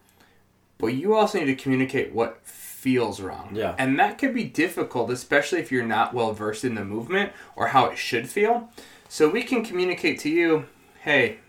but 0.77 0.87
you 0.87 1.15
also 1.15 1.39
need 1.39 1.45
to 1.45 1.55
communicate 1.55 2.13
what 2.13 2.39
feels 2.85 3.19
wrong. 3.19 3.49
Yeah. 3.51 3.73
And 3.79 3.97
that 3.97 4.19
could 4.19 4.31
be 4.31 4.43
difficult, 4.43 5.09
especially 5.09 5.59
if 5.59 5.71
you're 5.71 5.83
not 5.83 6.13
well 6.13 6.33
versed 6.33 6.63
in 6.63 6.75
the 6.75 6.85
movement 6.85 7.33
or 7.55 7.69
how 7.69 7.87
it 7.87 7.97
should 7.97 8.29
feel. 8.29 8.69
So 9.09 9.27
we 9.27 9.41
can 9.41 9.65
communicate 9.65 10.19
to 10.19 10.29
you, 10.29 10.67
hey, 11.01 11.39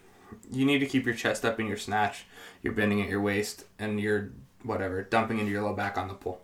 you 0.50 0.64
need 0.64 0.78
to 0.78 0.86
keep 0.86 1.04
your 1.04 1.14
chest 1.14 1.44
up 1.44 1.60
in 1.60 1.66
your 1.66 1.76
snatch. 1.76 2.24
You're 2.62 2.72
bending 2.72 3.02
at 3.02 3.10
your 3.10 3.20
waist 3.20 3.66
and 3.78 4.00
you're 4.00 4.30
whatever, 4.62 5.02
dumping 5.02 5.38
into 5.38 5.52
your 5.52 5.60
low 5.60 5.74
back 5.74 5.98
on 5.98 6.08
the 6.08 6.14
pull. 6.14 6.40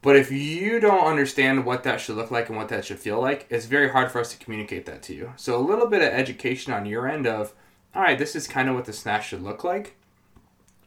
But 0.00 0.16
if 0.16 0.32
you 0.32 0.80
don't 0.80 1.06
understand 1.06 1.66
what 1.66 1.82
that 1.82 2.00
should 2.00 2.16
look 2.16 2.30
like 2.30 2.48
and 2.48 2.56
what 2.56 2.70
that 2.70 2.86
should 2.86 2.98
feel 2.98 3.20
like, 3.20 3.46
it's 3.50 3.66
very 3.66 3.90
hard 3.90 4.10
for 4.10 4.18
us 4.18 4.32
to 4.32 4.42
communicate 4.42 4.86
that 4.86 5.02
to 5.02 5.14
you. 5.14 5.34
So 5.36 5.58
a 5.58 5.60
little 5.60 5.88
bit 5.88 6.00
of 6.00 6.08
education 6.08 6.72
on 6.72 6.86
your 6.86 7.06
end 7.06 7.26
of, 7.26 7.52
all 7.94 8.00
right, 8.00 8.18
this 8.18 8.34
is 8.34 8.48
kind 8.48 8.70
of 8.70 8.76
what 8.76 8.86
the 8.86 8.94
snatch 8.94 9.28
should 9.28 9.42
look 9.42 9.62
like, 9.62 9.94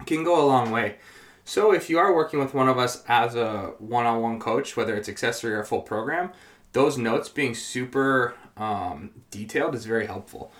can 0.07 0.23
go 0.23 0.43
a 0.43 0.47
long 0.47 0.71
way. 0.71 0.95
So 1.45 1.73
if 1.73 1.89
you 1.89 1.99
are 1.99 2.13
working 2.13 2.39
with 2.39 2.53
one 2.53 2.69
of 2.69 2.77
us 2.77 3.03
as 3.07 3.35
a 3.35 3.73
one-on-one 3.79 4.39
coach, 4.39 4.77
whether 4.77 4.95
it's 4.95 5.09
accessory 5.09 5.53
or 5.53 5.63
full 5.63 5.81
program, 5.81 6.31
those 6.73 6.97
notes 6.97 7.29
being 7.29 7.55
super 7.55 8.35
um, 8.57 9.11
detailed 9.29 9.75
is 9.75 9.85
very 9.85 10.05
helpful. 10.05 10.51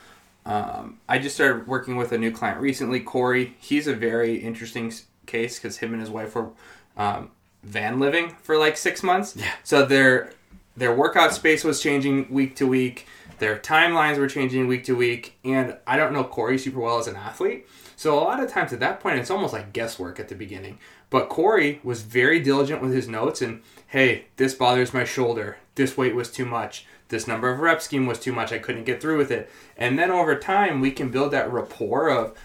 Um, 0.45 1.00
I 1.07 1.19
just 1.19 1.35
started 1.35 1.67
working 1.67 1.95
with 1.95 2.11
a 2.11 2.17
new 2.17 2.31
client 2.31 2.59
recently, 2.59 3.00
Corey. 3.00 3.55
He's 3.59 3.88
a 3.88 3.93
very 3.93 4.38
interesting 4.38 4.91
case 5.25 5.59
because 5.59 5.77
him 5.77 5.93
and 5.93 6.01
his 6.01 6.09
wife 6.09 6.35
were 6.35 6.50
um, 6.97 7.31
van 7.63 8.00
living 8.00 8.35
for 8.41 8.57
like 8.57 8.75
six 8.75 9.03
months. 9.03 9.35
Yeah. 9.35 9.51
So 9.63 9.85
their 9.85 10.31
their 10.75 10.95
workout 10.95 11.33
space 11.33 11.63
was 11.63 11.81
changing 11.81 12.31
week 12.33 12.55
to 12.55 12.65
week. 12.65 13.07
Their 13.41 13.57
timelines 13.57 14.19
were 14.19 14.27
changing 14.27 14.67
week 14.67 14.83
to 14.83 14.95
week, 14.95 15.39
and 15.43 15.75
I 15.88 15.98
don't 15.98 16.13
know 16.13 16.24
Corey 16.24 16.60
super 16.60 16.79
well 16.79 17.00
as 17.00 17.07
an 17.07 17.15
athlete. 17.15 17.67
So 17.95 18.13
a 18.13 18.21
lot 18.21 18.39
of 18.39 18.51
times 18.51 18.71
at 18.71 18.79
that 18.81 19.00
point, 19.00 19.17
it's 19.17 19.31
almost 19.31 19.51
like 19.51 19.74
guesswork 19.74 20.19
at 20.19 20.27
the 20.27 20.36
beginning. 20.36 20.77
But 21.10 21.27
Corey 21.27 21.79
was 21.83 22.03
very 22.03 22.39
diligent 22.39 22.83
with 22.83 22.93
his 22.93 23.07
notes 23.07 23.41
and, 23.41 23.63
hey, 23.88 24.25
this 24.38 24.53
bothers 24.53 24.93
my 24.93 25.05
shoulder. 25.05 25.57
This 25.74 25.98
weight 25.98 26.13
was 26.13 26.29
too 26.29 26.45
much. 26.45 26.86
This 27.07 27.27
number 27.27 27.50
of 27.50 27.62
rep 27.62 27.81
scheme 27.81 28.05
was 28.05 28.19
too 28.19 28.31
much. 28.31 28.51
I 28.51 28.60
couldn't 28.60 28.83
get 28.83 29.01
through 29.01 29.17
with 29.17 29.31
it. 29.31 29.50
And 29.75 29.98
then 29.98 30.12
over 30.12 30.36
time, 30.36 30.79
we 30.79 30.91
can 30.91 31.10
build 31.10 31.31
that 31.31 31.51
rapport 31.51 32.12
of, 32.12 32.38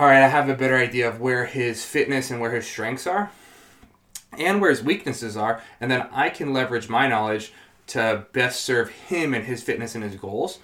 all 0.00 0.06
right, 0.06 0.24
I 0.24 0.28
have 0.28 0.48
a 0.48 0.54
better 0.54 0.78
idea 0.78 1.10
of 1.10 1.20
where 1.20 1.44
his 1.44 1.84
fitness 1.84 2.30
and 2.30 2.40
where 2.40 2.54
his 2.54 2.66
strengths 2.66 3.06
are 3.06 3.30
and 4.38 4.62
where 4.62 4.70
his 4.70 4.82
weaknesses 4.82 5.36
are. 5.36 5.60
And 5.78 5.90
then 5.90 6.08
I 6.10 6.30
can 6.30 6.54
leverage 6.54 6.88
my 6.88 7.06
knowledge 7.06 7.52
to 7.92 8.26
best 8.32 8.62
serve 8.62 8.90
him 8.90 9.34
and 9.34 9.44
his 9.44 9.62
fitness 9.62 9.94
and 9.94 10.04
his 10.04 10.16
goals 10.16 10.58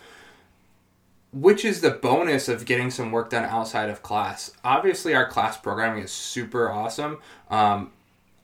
which 1.32 1.64
is 1.64 1.80
the 1.80 1.90
bonus 1.90 2.48
of 2.48 2.64
getting 2.64 2.90
some 2.90 3.12
work 3.12 3.30
done 3.30 3.44
outside 3.44 3.90
of 3.90 4.02
class. 4.02 4.52
Obviously, 4.64 5.14
our 5.14 5.26
class 5.26 5.56
programming 5.58 6.02
is 6.02 6.10
super 6.10 6.70
awesome. 6.70 7.18
Um, 7.50 7.92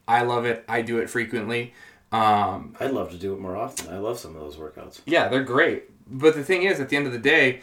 I 0.07 0.23
love 0.23 0.45
it. 0.45 0.65
I 0.69 0.83
do 0.83 0.99
it 0.99 1.09
frequently. 1.09 1.73
Um, 2.13 2.77
I'd 2.79 2.91
love 2.91 3.11
to 3.11 3.17
do 3.17 3.33
it 3.33 3.41
more 3.41 3.57
often. 3.57 3.93
I 3.93 3.99
love 3.99 4.19
some 4.19 4.37
of 4.37 4.41
those 4.41 4.57
workouts. 4.57 5.01
yeah, 5.07 5.29
they're 5.29 5.43
great. 5.43 5.85
But 6.07 6.35
the 6.35 6.45
thing 6.45 6.65
is, 6.65 6.79
at 6.79 6.91
the 6.91 6.97
end 6.97 7.07
of 7.07 7.13
the 7.13 7.19
day, 7.19 7.63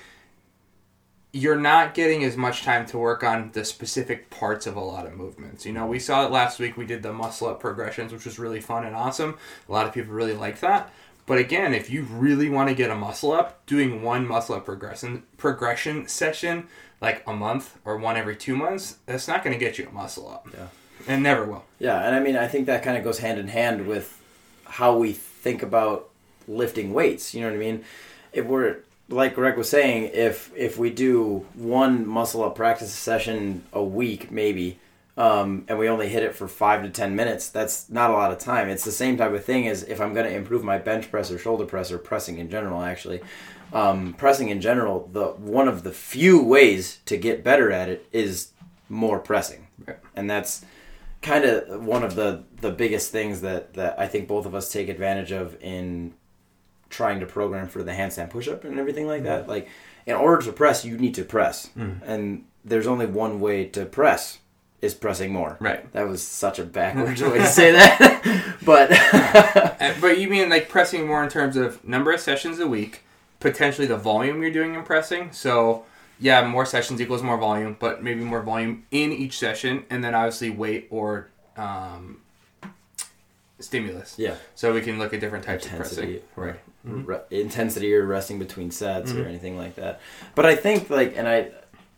you're 1.31 1.59
not 1.59 1.93
getting 1.93 2.23
as 2.23 2.35
much 2.35 2.63
time 2.63 2.85
to 2.87 2.97
work 2.97 3.23
on 3.23 3.51
the 3.53 3.63
specific 3.63 4.29
parts 4.29 4.67
of 4.67 4.75
a 4.75 4.81
lot 4.81 5.05
of 5.05 5.13
movements. 5.13 5.65
You 5.65 5.71
know, 5.71 5.85
we 5.85 5.99
saw 5.99 6.25
it 6.25 6.31
last 6.31 6.59
week. 6.59 6.75
We 6.75 6.85
did 6.85 7.03
the 7.03 7.13
muscle 7.13 7.47
up 7.47 7.59
progressions, 7.59 8.11
which 8.11 8.25
was 8.25 8.39
really 8.39 8.59
fun 8.59 8.85
and 8.85 8.95
awesome. 8.95 9.37
A 9.69 9.71
lot 9.71 9.87
of 9.87 9.93
people 9.93 10.13
really 10.13 10.33
like 10.33 10.59
that. 10.61 10.91
But 11.31 11.39
again, 11.39 11.73
if 11.73 11.89
you 11.89 12.01
really 12.01 12.49
want 12.49 12.67
to 12.67 12.75
get 12.75 12.91
a 12.91 12.95
muscle 12.95 13.31
up, 13.31 13.65
doing 13.65 14.03
one 14.03 14.27
muscle 14.27 14.53
up 14.53 14.65
progression 14.65 15.23
progression 15.37 16.09
session 16.09 16.67
like 16.99 17.23
a 17.25 17.31
month 17.31 17.77
or 17.85 17.95
one 17.95 18.17
every 18.17 18.35
two 18.35 18.53
months, 18.53 18.97
that's 19.05 19.29
not 19.29 19.41
going 19.41 19.57
to 19.57 19.57
get 19.57 19.77
you 19.77 19.87
a 19.87 19.93
muscle 19.93 20.27
up. 20.27 20.45
Yeah. 20.53 20.67
And 21.07 21.23
never 21.23 21.45
will. 21.45 21.63
Yeah, 21.79 22.05
and 22.05 22.13
I 22.13 22.19
mean, 22.19 22.35
I 22.35 22.49
think 22.49 22.65
that 22.65 22.83
kind 22.83 22.97
of 22.97 23.05
goes 23.05 23.19
hand 23.19 23.39
in 23.39 23.47
hand 23.47 23.87
with 23.87 24.21
how 24.65 24.97
we 24.97 25.13
think 25.13 25.63
about 25.63 26.09
lifting 26.49 26.91
weights. 26.91 27.33
You 27.33 27.43
know 27.43 27.47
what 27.47 27.55
I 27.55 27.59
mean? 27.59 27.85
If 28.33 28.45
we're 28.45 28.79
like 29.07 29.33
Greg 29.33 29.57
was 29.57 29.69
saying, 29.69 30.11
if 30.13 30.51
if 30.53 30.77
we 30.77 30.89
do 30.89 31.45
one 31.53 32.05
muscle 32.05 32.43
up 32.43 32.55
practice 32.55 32.91
session 32.91 33.63
a 33.71 33.81
week, 33.81 34.31
maybe, 34.31 34.79
um, 35.17 35.65
and 35.67 35.77
we 35.77 35.89
only 35.89 36.07
hit 36.09 36.23
it 36.23 36.35
for 36.35 36.47
five 36.47 36.83
to 36.83 36.89
ten 36.89 37.15
minutes, 37.15 37.49
that's 37.49 37.89
not 37.89 38.09
a 38.09 38.13
lot 38.13 38.31
of 38.31 38.37
time. 38.39 38.69
It's 38.69 38.85
the 38.85 38.91
same 38.91 39.17
type 39.17 39.33
of 39.33 39.43
thing 39.43 39.67
as 39.67 39.83
if 39.83 39.99
I'm 39.99 40.13
going 40.13 40.25
to 40.25 40.35
improve 40.35 40.63
my 40.63 40.77
bench 40.77 41.11
press 41.11 41.31
or 41.31 41.37
shoulder 41.37 41.65
press 41.65 41.91
or 41.91 41.97
pressing 41.97 42.37
in 42.37 42.49
general. 42.49 42.81
Actually, 42.81 43.21
um, 43.73 44.13
pressing 44.13 44.49
in 44.49 44.61
general, 44.61 45.09
the 45.11 45.27
one 45.27 45.67
of 45.67 45.83
the 45.83 45.91
few 45.91 46.41
ways 46.43 46.99
to 47.05 47.17
get 47.17 47.43
better 47.43 47.71
at 47.71 47.89
it 47.89 48.07
is 48.11 48.51
more 48.89 49.19
pressing, 49.19 49.67
Right. 49.85 49.97
and 50.15 50.29
that's 50.29 50.65
kind 51.21 51.45
of 51.45 51.85
one 51.85 52.03
of 52.03 52.15
the 52.15 52.43
the 52.61 52.71
biggest 52.71 53.11
things 53.11 53.41
that 53.41 53.73
that 53.75 53.99
I 53.99 54.07
think 54.07 54.27
both 54.27 54.45
of 54.45 54.55
us 54.55 54.71
take 54.71 54.89
advantage 54.89 55.31
of 55.31 55.55
in 55.61 56.13
trying 56.89 57.19
to 57.21 57.25
program 57.25 57.67
for 57.69 57.83
the 57.83 57.91
handstand 57.93 58.29
push-up 58.29 58.65
and 58.65 58.77
everything 58.77 59.07
like 59.07 59.23
that. 59.23 59.47
Like 59.47 59.69
in 60.05 60.15
order 60.15 60.41
to 60.43 60.51
press, 60.51 60.83
you 60.83 60.97
need 60.97 61.15
to 61.15 61.23
press. 61.23 61.69
And 62.05 62.43
there's 62.65 62.85
only 62.87 63.05
one 63.05 63.39
way 63.39 63.65
to 63.67 63.85
press 63.85 64.39
is 64.81 64.93
pressing 64.93 65.31
more. 65.31 65.57
Right. 65.59 65.91
That 65.93 66.07
was 66.07 66.21
such 66.23 66.57
a 66.59 66.63
backwards 66.63 67.21
way 67.23 67.37
to 67.37 67.45
say 67.47 67.71
that. 67.71 68.55
but 68.65 68.91
Uh, 68.91 69.93
But 70.01 70.19
you 70.19 70.29
mean 70.29 70.49
like 70.49 70.69
pressing 70.69 71.05
more 71.07 71.23
in 71.23 71.29
terms 71.29 71.55
of 71.55 71.83
number 71.87 72.11
of 72.11 72.19
sessions 72.19 72.59
a 72.59 72.67
week, 72.67 73.03
potentially 73.39 73.87
the 73.87 73.97
volume 73.97 74.41
you're 74.41 74.51
doing 74.51 74.73
in 74.75 74.83
pressing. 74.83 75.31
So 75.31 75.85
yeah, 76.19 76.45
more 76.47 76.65
sessions 76.65 77.01
equals 77.01 77.23
more 77.23 77.37
volume, 77.37 77.75
but 77.79 78.03
maybe 78.03 78.21
more 78.23 78.41
volume 78.41 78.85
in 78.91 79.11
each 79.11 79.37
session, 79.39 79.85
and 79.89 80.03
then 80.03 80.13
obviously 80.15 80.49
weight 80.51 80.87
or 80.91 81.29
um, 81.57 82.17
stimulus. 83.59 84.15
yeah, 84.17 84.35
So 84.55 84.73
we 84.73 84.81
can 84.81 84.97
look 84.99 85.13
at 85.13 85.19
different 85.19 85.45
types 85.45 85.65
of 85.65 85.71
Intensity. 85.73 86.21
pressing. 86.35 86.55
Right. 86.85 87.07
re- 87.07 87.19
intensity 87.29 87.93
or 87.93 88.05
resting 88.05 88.39
between 88.39 88.71
sets 88.71 89.11
Mm-hmm. 89.11 89.21
or 89.21 89.25
anything 89.25 89.57
like 89.57 89.75
that. 89.75 89.99
But 90.35 90.45
I 90.45 90.55
think 90.55 90.89
like, 90.89 91.15
and 91.17 91.27
I, 91.27 91.49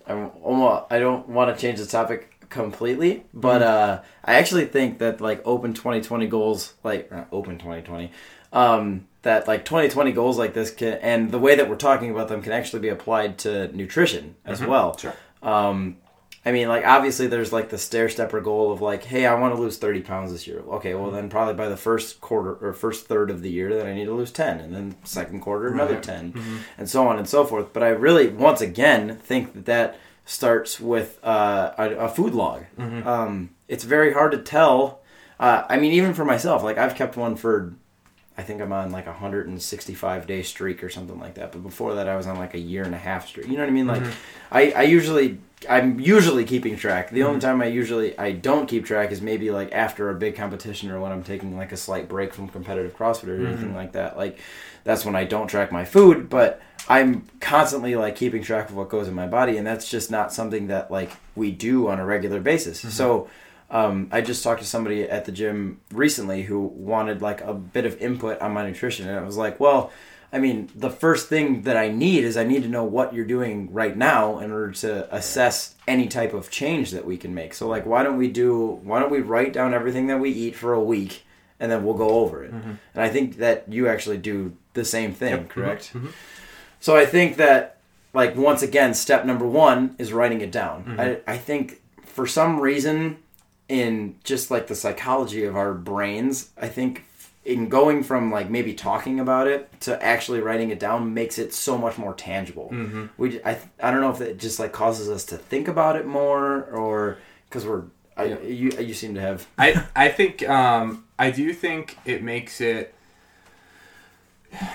I'm 0.08 0.32
almost 0.42 0.86
I 0.92 1.00
don't 1.00 1.28
want 1.30 1.56
to 1.56 1.62
change 1.62 1.80
the 1.80 1.86
topic 1.86 2.33
completely, 2.54 3.24
but 3.34 3.62
Mm-hmm. 3.62 4.02
uh, 4.02 4.04
I 4.24 4.36
actually 4.36 4.66
think 4.66 5.00
that 5.00 5.20
like 5.20 5.42
open 5.46 5.74
2020 5.74 6.28
goals, 6.28 6.74
like 6.84 7.12
open 7.32 7.58
2020, 7.58 8.12
um, 8.54 9.08
that 9.24 9.48
like 9.48 9.66
2020 9.66 10.12
goals 10.12 10.38
like 10.38 10.54
this 10.54 10.72
can, 10.72 10.94
and 11.02 11.32
the 11.32 11.40
way 11.40 11.56
that 11.56 11.70
we're 11.70 11.76
talking 11.76 12.12
about 12.12 12.28
them 12.30 12.42
can 12.42 12.52
actually 12.54 12.80
be 12.82 12.90
applied 12.90 13.38
to 13.40 13.76
nutrition 13.76 14.36
as 14.46 14.62
well. 14.62 14.92
Mm-hmm. 14.92 15.00
Sure. 15.02 15.16
Um, 15.52 15.98
I 16.46 16.52
mean, 16.52 16.68
like 16.68 16.86
obviously 16.86 17.28
there's 17.28 17.54
like 17.54 17.70
the 17.70 17.78
stair 17.78 18.10
stepper 18.10 18.42
goal 18.42 18.72
of 18.74 18.82
like, 18.82 19.04
hey, 19.06 19.26
I 19.26 19.34
want 19.36 19.56
to 19.56 19.62
lose 19.62 19.78
30 19.78 20.02
pounds 20.02 20.32
this 20.34 20.46
year. 20.46 20.60
Okay, 20.74 20.94
well 20.94 21.10
then 21.10 21.30
probably 21.30 21.54
by 21.54 21.70
the 21.70 21.78
first 21.78 22.20
quarter 22.20 22.56
or 22.56 22.74
first 22.74 23.08
third 23.08 23.30
of 23.32 23.42
the 23.42 23.50
year, 23.50 23.74
then 23.74 23.88
I 23.88 23.94
need 23.94 24.06
to 24.06 24.14
lose 24.14 24.32
10, 24.32 24.60
and 24.60 24.76
then 24.76 24.96
second 25.06 25.40
quarter 25.40 25.68
another 25.70 25.94
Right. 25.96 26.04
10, 26.04 26.34
and 26.78 26.90
so 26.90 27.08
on 27.08 27.18
and 27.18 27.28
so 27.30 27.46
forth. 27.46 27.72
But 27.72 27.82
I 27.84 27.90
really, 27.90 28.28
once 28.28 28.60
again, 28.60 29.18
think 29.24 29.54
that 29.54 29.66
that 29.66 29.98
starts 30.26 30.80
with 30.80 31.20
uh, 31.24 31.72
a, 31.78 31.90
a 32.06 32.10
food 32.10 32.34
log. 32.34 32.64
Um, 33.08 33.50
it's 33.68 33.84
very 33.84 34.14
hard 34.14 34.32
to 34.32 34.38
tell. 34.38 35.02
Uh, 35.40 35.64
I 35.68 35.78
mean, 35.78 35.92
even 35.94 36.14
for 36.14 36.26
myself, 36.26 36.64
like 36.64 36.78
I've 36.78 36.96
kept 36.96 37.18
one 37.18 37.36
for 37.36 37.74
I 38.36 38.42
think 38.42 38.62
I'm 38.62 38.74
on 38.74 38.92
like 38.92 39.06
a 39.06 39.12
165 39.12 40.26
day 40.26 40.42
streak 40.42 40.84
or 40.84 40.90
something 40.90 41.20
like 41.20 41.36
that. 41.36 41.52
But 41.52 41.62
before 41.62 41.96
that, 41.96 42.08
I 42.08 42.16
was 42.16 42.26
on 42.26 42.38
like 42.38 42.56
a 42.56 42.60
year 42.60 42.84
and 42.84 42.96
a 42.96 42.98
half 42.98 43.28
streak. 43.28 43.48
You 43.48 43.54
know 43.54 43.60
what 43.60 43.70
I 43.70 43.74
mean? 43.74 43.86
Like, 43.86 44.02
mm-hmm. 44.02 44.12
I, 44.52 44.72
I 44.72 44.82
usually, 44.84 45.38
I'm 45.70 46.00
usually 46.00 46.44
keeping 46.44 46.76
track. 46.76 47.12
The 47.12 47.24
only 47.24 47.40
mm-hmm. 47.40 47.48
time 47.48 47.62
I 47.62 47.68
usually 47.68 48.18
I 48.18 48.32
don't 48.32 48.66
keep 48.66 48.86
track 48.86 49.12
is 49.12 49.22
maybe 49.22 49.52
like 49.52 49.72
after 49.72 50.10
a 50.10 50.16
big 50.16 50.36
competition 50.36 50.90
or 50.90 51.00
when 51.00 51.12
I'm 51.12 51.24
taking 51.24 51.56
like 51.56 51.72
a 51.72 51.78
slight 51.78 52.10
break 52.10 52.34
from 52.34 52.48
competitive 52.48 52.98
CrossFit 52.98 53.28
or 53.28 53.36
anything 53.36 53.68
mm-hmm. 53.68 53.76
like 53.76 53.92
that. 53.92 54.18
Like, 54.18 54.40
that's 54.84 55.06
when 55.06 55.16
I 55.16 55.26
don't 55.26 55.48
track 55.48 55.72
my 55.72 55.86
food. 55.86 56.28
But 56.28 56.60
I'm 56.90 57.28
constantly 57.40 57.96
like 57.96 58.16
keeping 58.16 58.42
track 58.42 58.70
of 58.70 58.76
what 58.76 58.90
goes 58.90 59.08
in 59.08 59.14
my 59.14 59.28
body, 59.28 59.58
and 59.58 59.68
that's 59.68 59.88
just 59.88 60.10
not 60.10 60.34
something 60.34 60.68
that 60.68 60.90
like 60.90 61.12
we 61.36 61.52
do 61.52 61.88
on 61.88 62.00
a 62.00 62.06
regular 62.06 62.40
basis. 62.40 62.80
So. 62.96 63.30
Um, 63.70 64.08
I 64.12 64.22
just 64.22 64.44
talked 64.44 64.62
to 64.62 64.68
somebody 64.68 65.04
at 65.04 65.26
the 65.26 65.32
gym 65.32 65.80
recently 65.92 66.44
who 66.44 66.60
wanted 66.62 67.22
like 67.22 67.42
a 67.42 67.54
bit 67.54 67.86
of 67.86 68.00
input 68.02 68.40
on 68.42 68.54
my 68.54 68.66
nutrition, 68.68 69.08
and 69.08 69.18
I 69.18 69.24
was 69.24 69.38
like, 69.38 69.60
well, 69.60 69.92
I 70.32 70.40
mean, 70.40 70.70
the 70.76 70.90
first 70.90 71.30
thing 71.30 71.62
that 71.64 71.78
I 71.78 71.90
need 71.90 72.24
is 72.24 72.38
I 72.38 72.44
need 72.44 72.64
to 72.64 72.70
know 72.70 72.84
what 72.84 73.14
you're 73.14 73.24
doing 73.26 73.72
right 73.72 73.96
now 73.96 74.40
in 74.40 74.52
order 74.52 74.72
to 74.72 75.16
assess 75.16 75.76
any 75.88 76.08
type 76.08 76.34
of 76.34 76.50
change 76.50 76.90
that 76.92 77.06
we 77.06 77.18
can 77.18 77.36
make. 77.36 77.54
So, 77.54 77.68
like, 77.68 77.86
why 77.86 78.02
don't 78.02 78.18
we 78.18 78.30
do? 78.30 78.80
Why 78.84 79.00
don't 79.00 79.12
we 79.12 79.20
write 79.20 79.54
down 79.54 79.74
everything 79.76 80.08
that 80.08 80.20
we 80.20 80.32
eat 80.32 80.56
for 80.56 80.74
a 80.74 80.82
week, 80.84 81.24
and 81.60 81.72
then 81.72 81.84
we'll 81.84 81.94
go 81.94 82.10
over 82.10 82.44
it. 82.44 82.52
Mm-hmm. 82.52 82.70
And 82.96 83.04
I 83.04 83.10
think 83.10 83.38
that 83.38 83.72
you 83.72 83.88
actually 83.88 84.18
do 84.18 84.58
the 84.74 84.86
same 84.86 85.14
thing, 85.14 85.30
Yep. 85.32 85.40
Mm-hmm. 85.40 85.50
correct? 85.50 85.94
Mm-hmm. 85.94 86.08
So 86.80 86.96
I 86.96 87.06
think 87.06 87.38
that, 87.38 87.78
like, 88.14 88.36
once 88.36 88.64
again, 88.64 88.96
step 88.96 89.26
number 89.26 89.46
one 89.46 89.96
is 90.00 90.12
writing 90.14 90.42
it 90.42 90.52
down. 90.52 90.96
I, 91.00 91.20
I 91.28 91.38
think 91.38 91.80
for 92.06 92.26
some 92.26 92.60
reason, 92.60 93.20
in 93.82 94.16
just 94.24 94.52
like 94.52 94.68
the 94.68 94.76
psychology 94.76 95.44
of 95.46 95.56
our 95.56 95.74
brains, 95.74 96.52
I 96.62 96.68
think 96.68 97.04
in 97.44 97.68
going 97.70 98.04
from 98.04 98.32
like 98.32 98.50
maybe 98.50 98.74
talking 98.74 99.20
about 99.20 99.48
it 99.48 99.70
to 99.82 100.02
actually 100.02 100.40
writing 100.40 100.70
it 100.70 100.80
down 100.80 101.14
makes 101.14 101.38
it 101.38 101.54
so 101.54 101.78
much 101.78 101.98
more 101.98 102.14
tangible. 102.14 102.70
Mm-hmm. 102.72 103.06
We, 103.18 103.44
I, 103.44 103.58
I 103.82 103.92
don't 103.92 104.00
know 104.02 104.12
if 104.12 104.22
it 104.22 104.38
just 104.38 104.60
like 104.60 104.72
causes 104.72 105.10
us 105.10 105.26
to 105.26 105.38
think 105.38 105.68
about 105.68 105.96
it 105.96 106.06
more 106.06 106.64
or 106.66 107.18
because 107.50 107.66
we're, 107.66 107.84
I, 108.16 108.26
Yeah. 108.26 108.42
you, 108.42 108.72
you 108.80 108.94
seem 108.94 109.16
to 109.16 109.22
have, 109.22 109.48
I 109.58 109.84
I 109.96 110.10
think 110.10 110.48
um, 110.48 111.06
I 111.18 111.32
do 111.32 111.52
think 111.54 111.98
it 112.06 112.22
makes 112.24 112.62
it. 112.62 112.94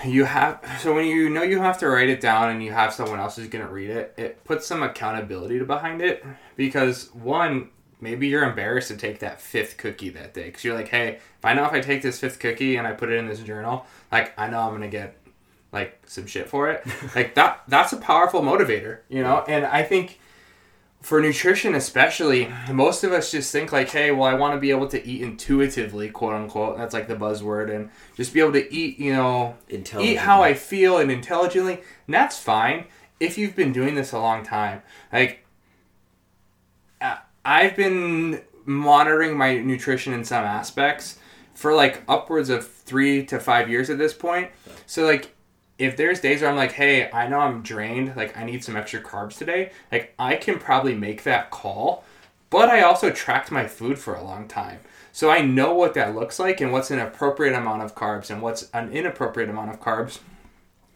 You 0.05 0.25
have 0.25 0.59
so 0.81 0.93
when 0.93 1.05
you 1.07 1.29
know 1.29 1.41
you 1.41 1.61
have 1.61 1.77
to 1.79 1.87
write 1.87 2.09
it 2.09 2.19
down 2.19 2.49
and 2.49 2.61
you 2.61 2.73
have 2.73 2.93
someone 2.93 3.17
else 3.17 3.37
who's 3.37 3.47
gonna 3.47 3.69
read 3.69 3.89
it, 3.89 4.13
it 4.17 4.43
puts 4.43 4.67
some 4.67 4.83
accountability 4.83 5.57
behind 5.59 6.01
it 6.01 6.25
because 6.57 7.09
one 7.13 7.69
maybe 8.01 8.27
you're 8.27 8.43
embarrassed 8.43 8.89
to 8.89 8.97
take 8.97 9.19
that 9.19 9.41
fifth 9.41 9.77
cookie 9.77 10.09
that 10.09 10.33
day 10.33 10.45
because 10.45 10.63
you're 10.63 10.75
like, 10.75 10.89
hey, 10.89 11.15
if 11.15 11.45
I 11.45 11.53
know 11.53 11.65
if 11.65 11.73
I 11.73 11.81
take 11.81 12.01
this 12.01 12.19
fifth 12.19 12.39
cookie 12.39 12.75
and 12.75 12.87
I 12.87 12.93
put 12.93 13.09
it 13.09 13.17
in 13.17 13.27
this 13.27 13.39
journal, 13.39 13.85
like 14.11 14.37
I 14.37 14.49
know 14.49 14.61
I'm 14.61 14.71
gonna 14.71 14.87
get 14.87 15.17
like 15.71 16.01
some 16.05 16.25
shit 16.25 16.49
for 16.49 16.69
it. 16.69 16.85
like 17.15 17.35
that 17.35 17.63
that's 17.67 17.93
a 17.93 17.97
powerful 17.97 18.41
motivator, 18.41 18.99
you 19.09 19.21
know. 19.21 19.43
And 19.47 19.65
I 19.65 19.83
think 19.83 20.19
for 21.01 21.21
nutrition 21.21 21.75
especially 21.75 22.51
most 22.71 23.05
of 23.05 23.13
us 23.13 23.31
just 23.31 23.51
think 23.53 23.71
like 23.71 23.89
hey 23.89 24.11
well 24.11 24.25
i 24.25 24.33
want 24.33 24.53
to 24.53 24.59
be 24.59 24.69
able 24.69 24.87
to 24.87 25.05
eat 25.07 25.21
intuitively 25.21 26.09
quote 26.09 26.33
unquote 26.33 26.77
that's 26.77 26.93
like 26.93 27.07
the 27.07 27.15
buzzword 27.15 27.73
and 27.73 27.89
just 28.15 28.33
be 28.33 28.41
able 28.41 28.51
to 28.51 28.73
eat 28.73 28.99
you 28.99 29.13
know 29.13 29.55
eat 30.01 30.17
how 30.17 30.43
i 30.43 30.53
feel 30.53 30.97
and 30.97 31.09
intelligently 31.09 31.75
and 31.75 32.13
that's 32.13 32.37
fine 32.37 32.83
if 33.19 33.37
you've 33.37 33.55
been 33.55 33.71
doing 33.71 33.95
this 33.95 34.11
a 34.11 34.19
long 34.19 34.43
time 34.43 34.81
like 35.13 35.45
i've 37.49 37.75
been 37.75 38.41
monitoring 38.65 39.35
my 39.35 39.57
nutrition 39.57 40.13
in 40.13 40.23
some 40.23 40.43
aspects 40.43 41.17
for 41.53 41.73
like 41.73 42.03
upwards 42.07 42.49
of 42.49 42.67
three 42.67 43.25
to 43.25 43.39
five 43.39 43.69
years 43.69 43.89
at 43.89 43.97
this 43.97 44.13
point 44.13 44.49
so 44.85 45.05
like 45.05 45.35
if 45.79 45.95
there's 45.95 46.19
days 46.19 46.41
where 46.41 46.49
I'm 46.49 46.57
like, 46.57 46.73
hey, 46.73 47.09
I 47.09 47.27
know 47.27 47.39
I'm 47.39 47.63
drained, 47.63 48.15
like 48.17 48.37
I 48.37 48.43
need 48.43 48.63
some 48.63 48.75
extra 48.75 49.01
carbs 49.01 49.37
today, 49.37 49.71
like 49.91 50.13
I 50.19 50.35
can 50.35 50.59
probably 50.59 50.93
make 50.93 51.23
that 51.23 51.49
call. 51.49 52.03
But 52.49 52.69
I 52.69 52.81
also 52.81 53.09
tracked 53.11 53.49
my 53.49 53.65
food 53.65 53.97
for 53.97 54.13
a 54.13 54.23
long 54.23 54.47
time. 54.47 54.79
So 55.11 55.29
I 55.29 55.41
know 55.41 55.73
what 55.73 55.93
that 55.93 56.15
looks 56.15 56.37
like 56.37 56.61
and 56.61 56.71
what's 56.71 56.91
an 56.91 56.99
appropriate 56.99 57.55
amount 57.55 57.81
of 57.83 57.95
carbs 57.95 58.29
and 58.29 58.41
what's 58.41 58.69
an 58.71 58.91
inappropriate 58.91 59.49
amount 59.49 59.69
of 59.69 59.79
carbs, 59.79 60.19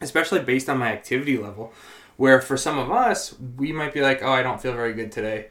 especially 0.01 0.39
based 0.41 0.69
on 0.69 0.79
my 0.79 0.91
activity 0.91 1.37
level. 1.37 1.71
Where 2.17 2.41
for 2.41 2.57
some 2.57 2.77
of 2.77 2.91
us, 2.91 3.35
we 3.57 3.71
might 3.71 3.93
be 3.93 4.01
like, 4.01 4.21
oh, 4.21 4.31
I 4.31 4.43
don't 4.43 4.61
feel 4.61 4.73
very 4.73 4.93
good 4.93 5.11
today. 5.11 5.47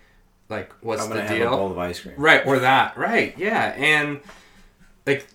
Like, 0.53 0.73
what's 0.83 1.03
I'm 1.03 1.09
the 1.09 1.15
going 1.17 1.27
to 1.27 1.33
have 1.33 1.39
deal? 1.43 1.55
a 1.55 1.57
bowl 1.57 1.71
of 1.73 1.79
ice 1.79 1.99
cream. 2.01 2.15
Right, 2.17 2.47
or 2.47 2.61
that. 2.61 2.97
Right, 2.97 3.37
yeah. 3.37 3.75
And 3.77 4.21
like 5.07 5.27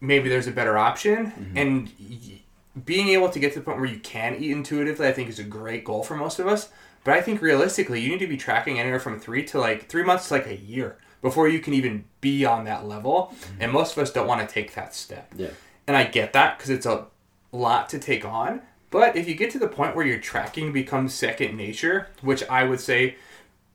maybe 0.00 0.28
there's 0.28 0.46
a 0.46 0.52
better 0.52 0.76
option 0.76 1.26
Mm-hmm. 1.32 1.56
and 1.58 1.90
y- 1.98 2.40
being 2.84 3.08
able 3.08 3.28
to 3.30 3.38
get 3.38 3.52
to 3.52 3.60
the 3.60 3.64
point 3.64 3.78
where 3.78 3.88
you 3.88 4.00
can 4.00 4.34
eat 4.34 4.50
intuitively 4.50 5.06
I 5.06 5.12
think 5.12 5.28
is 5.28 5.38
a 5.38 5.44
great 5.44 5.84
goal 5.84 6.02
for 6.02 6.16
most 6.16 6.38
of 6.40 6.46
us. 6.46 6.68
But 7.04 7.14
I 7.14 7.20
think 7.20 7.40
realistically, 7.40 8.00
you 8.00 8.08
need 8.10 8.18
to 8.18 8.26
be 8.26 8.36
tracking 8.36 8.78
anywhere 8.80 8.98
from 9.00 9.20
3 9.20 9.44
to 9.44 9.58
like 9.60 9.88
3 9.88 10.02
months 10.02 10.28
to 10.28 10.34
like 10.34 10.46
a 10.46 10.56
year 10.56 10.98
before 11.22 11.48
you 11.48 11.60
can 11.60 11.72
even 11.74 12.04
be 12.20 12.44
on 12.44 12.64
that 12.64 12.86
level. 12.86 13.34
And 13.60 13.70
most 13.72 13.96
of 13.96 14.02
us 14.02 14.10
don't 14.12 14.26
want 14.26 14.46
to 14.46 14.52
take 14.52 14.74
that 14.74 14.94
step. 14.94 15.30
Mm-hmm. 15.30 15.42
Yeah. 15.42 15.50
And 15.86 15.96
I 15.96 16.04
get 16.04 16.32
that 16.32 16.56
because 16.58 16.70
it's 16.70 16.86
a 16.86 17.06
lot 17.52 17.88
to 17.90 17.98
take 17.98 18.24
on. 18.24 18.62
But 18.90 19.16
if 19.16 19.28
you 19.28 19.34
get 19.34 19.50
to 19.52 19.58
the 19.58 19.68
point 19.68 19.94
where 19.96 20.06
your 20.06 20.18
tracking 20.18 20.72
becomes 20.72 21.12
second 21.14 21.56
nature, 21.56 22.08
which 22.22 22.42
I 22.48 22.64
would 22.64 22.80
say 22.80 23.16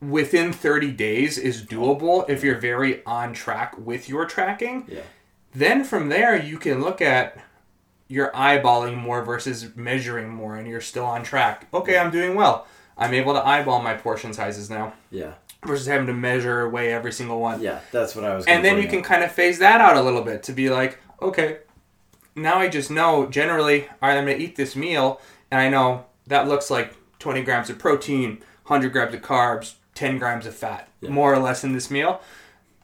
within 0.01 0.53
30 0.53 0.91
days 0.91 1.37
is 1.37 1.61
doable 1.63 2.27
if 2.29 2.43
you're 2.43 2.57
very 2.57 3.03
on 3.05 3.33
track 3.33 3.75
with 3.77 4.07
your 4.07 4.25
tracking, 4.25 4.85
Yeah. 4.87 5.01
then 5.53 5.83
from 5.83 6.09
there 6.09 6.35
you 6.35 6.57
can 6.57 6.81
look 6.81 7.01
at 7.01 7.37
you're 8.07 8.31
eyeballing 8.31 8.95
more 8.97 9.21
versus 9.23 9.67
measuring 9.75 10.29
more 10.29 10.55
and 10.55 10.67
you're 10.67 10.81
still 10.81 11.05
on 11.05 11.21
track. 11.23 11.67
Okay, 11.73 11.97
I'm 11.97 12.09
doing 12.09 12.33
well. 12.33 12.65
I'm 12.97 13.13
able 13.13 13.33
to 13.33 13.45
eyeball 13.47 13.81
my 13.81 13.93
portion 13.93 14.33
sizes 14.33 14.69
now 14.69 14.93
Yeah. 15.11 15.33
versus 15.63 15.85
having 15.85 16.07
to 16.07 16.13
measure 16.13 16.61
away 16.61 16.91
every 16.91 17.11
single 17.11 17.39
one 17.39 17.61
Yeah. 17.61 17.79
That's 17.91 18.15
what 18.15 18.25
I 18.25 18.35
was 18.35 18.45
and 18.47 18.63
then 18.65 18.77
you 18.81 18.87
can 18.87 19.03
kind 19.03 19.23
of 19.23 19.31
phase 19.31 19.59
that 19.59 19.79
out 19.81 19.95
a 19.95 20.01
little 20.01 20.21
bit 20.23 20.41
to 20.43 20.53
be 20.53 20.69
like, 20.69 20.97
okay, 21.21 21.57
now 22.35 22.59
I 22.59 22.67
just 22.69 22.89
know 22.89 23.27
generally, 23.27 23.87
all 24.01 24.09
right, 24.09 24.17
I'm 24.17 24.25
gonna 24.25 24.37
eat 24.37 24.55
this 24.55 24.75
meal, 24.75 25.19
and 25.51 25.59
I 25.59 25.67
know 25.69 26.05
that 26.27 26.47
looks 26.47 26.71
like 26.71 26.93
20 27.19 27.41
grams 27.43 27.69
of 27.69 27.77
protein, 27.77 28.41
100 28.65 28.91
grams 28.93 29.13
of 29.13 29.21
carbs, 29.21 29.73
10 29.99 30.17
grams 30.17 30.45
of 30.45 30.55
fat, 30.55 30.87
more 31.01 31.33
or 31.33 31.39
less 31.39 31.63
in 31.65 31.73
this 31.73 31.91
meal. 31.91 32.21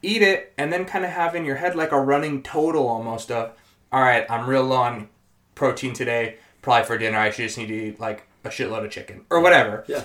Eat 0.02 0.22
it, 0.22 0.54
and 0.58 0.72
then 0.72 0.84
kind 0.86 1.06
of 1.06 1.12
have 1.12 1.34
in 1.34 1.46
your 1.46 1.56
head 1.56 1.76
like 1.76 1.92
a 1.94 2.00
running 2.00 2.44
total 2.44 2.88
almost 2.88 3.32
of, 3.32 3.54
all 3.92 4.02
right, 4.02 4.30
I'm 4.30 4.48
real 4.48 4.64
low 4.64 4.76
on 4.78 5.08
protein 5.56 5.94
today. 5.94 6.36
Probably 6.62 6.86
for 6.86 6.98
dinner, 6.98 7.18
I 7.18 7.30
should 7.32 7.44
just 7.48 7.58
need 7.58 7.68
to 7.68 7.74
eat 7.88 8.00
like 8.00 8.28
a 8.44 8.50
shitload 8.50 8.84
of 8.86 8.92
chicken 8.92 9.22
or 9.32 9.40
whatever 9.40 9.84
Yeah. 9.88 10.04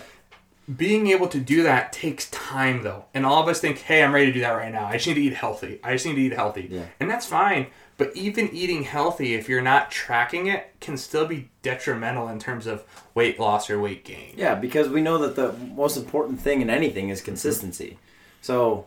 being 0.76 1.08
able 1.08 1.26
to 1.28 1.40
do 1.40 1.64
that 1.64 1.92
takes 1.92 2.30
time 2.30 2.82
though 2.84 3.04
and 3.12 3.26
all 3.26 3.42
of 3.42 3.48
us 3.48 3.60
think 3.60 3.78
hey 3.80 4.02
i'm 4.02 4.14
ready 4.14 4.26
to 4.26 4.32
do 4.32 4.40
that 4.40 4.52
right 4.52 4.72
now 4.72 4.86
i 4.86 4.92
just 4.94 5.06
need 5.08 5.14
to 5.14 5.20
eat 5.20 5.34
healthy 5.34 5.78
i 5.84 5.92
just 5.92 6.06
need 6.06 6.14
to 6.14 6.20
eat 6.22 6.32
healthy 6.32 6.68
Yeah. 6.70 6.84
and 7.00 7.10
that's 7.10 7.26
fine 7.26 7.66
but 8.00 8.16
even 8.16 8.48
eating 8.48 8.84
healthy 8.84 9.34
if 9.34 9.46
you're 9.46 9.60
not 9.60 9.90
tracking 9.90 10.46
it 10.46 10.72
can 10.80 10.96
still 10.96 11.26
be 11.26 11.50
detrimental 11.60 12.28
in 12.28 12.38
terms 12.38 12.66
of 12.66 12.82
weight 13.14 13.38
loss 13.38 13.68
or 13.68 13.78
weight 13.78 14.04
gain 14.04 14.32
Yeah, 14.36 14.54
because 14.54 14.88
we 14.88 15.02
know 15.02 15.18
that 15.18 15.36
the 15.36 15.52
most 15.52 15.98
important 15.98 16.40
thing 16.40 16.62
in 16.62 16.70
anything 16.70 17.10
is 17.10 17.20
consistency. 17.20 17.98
So 18.40 18.86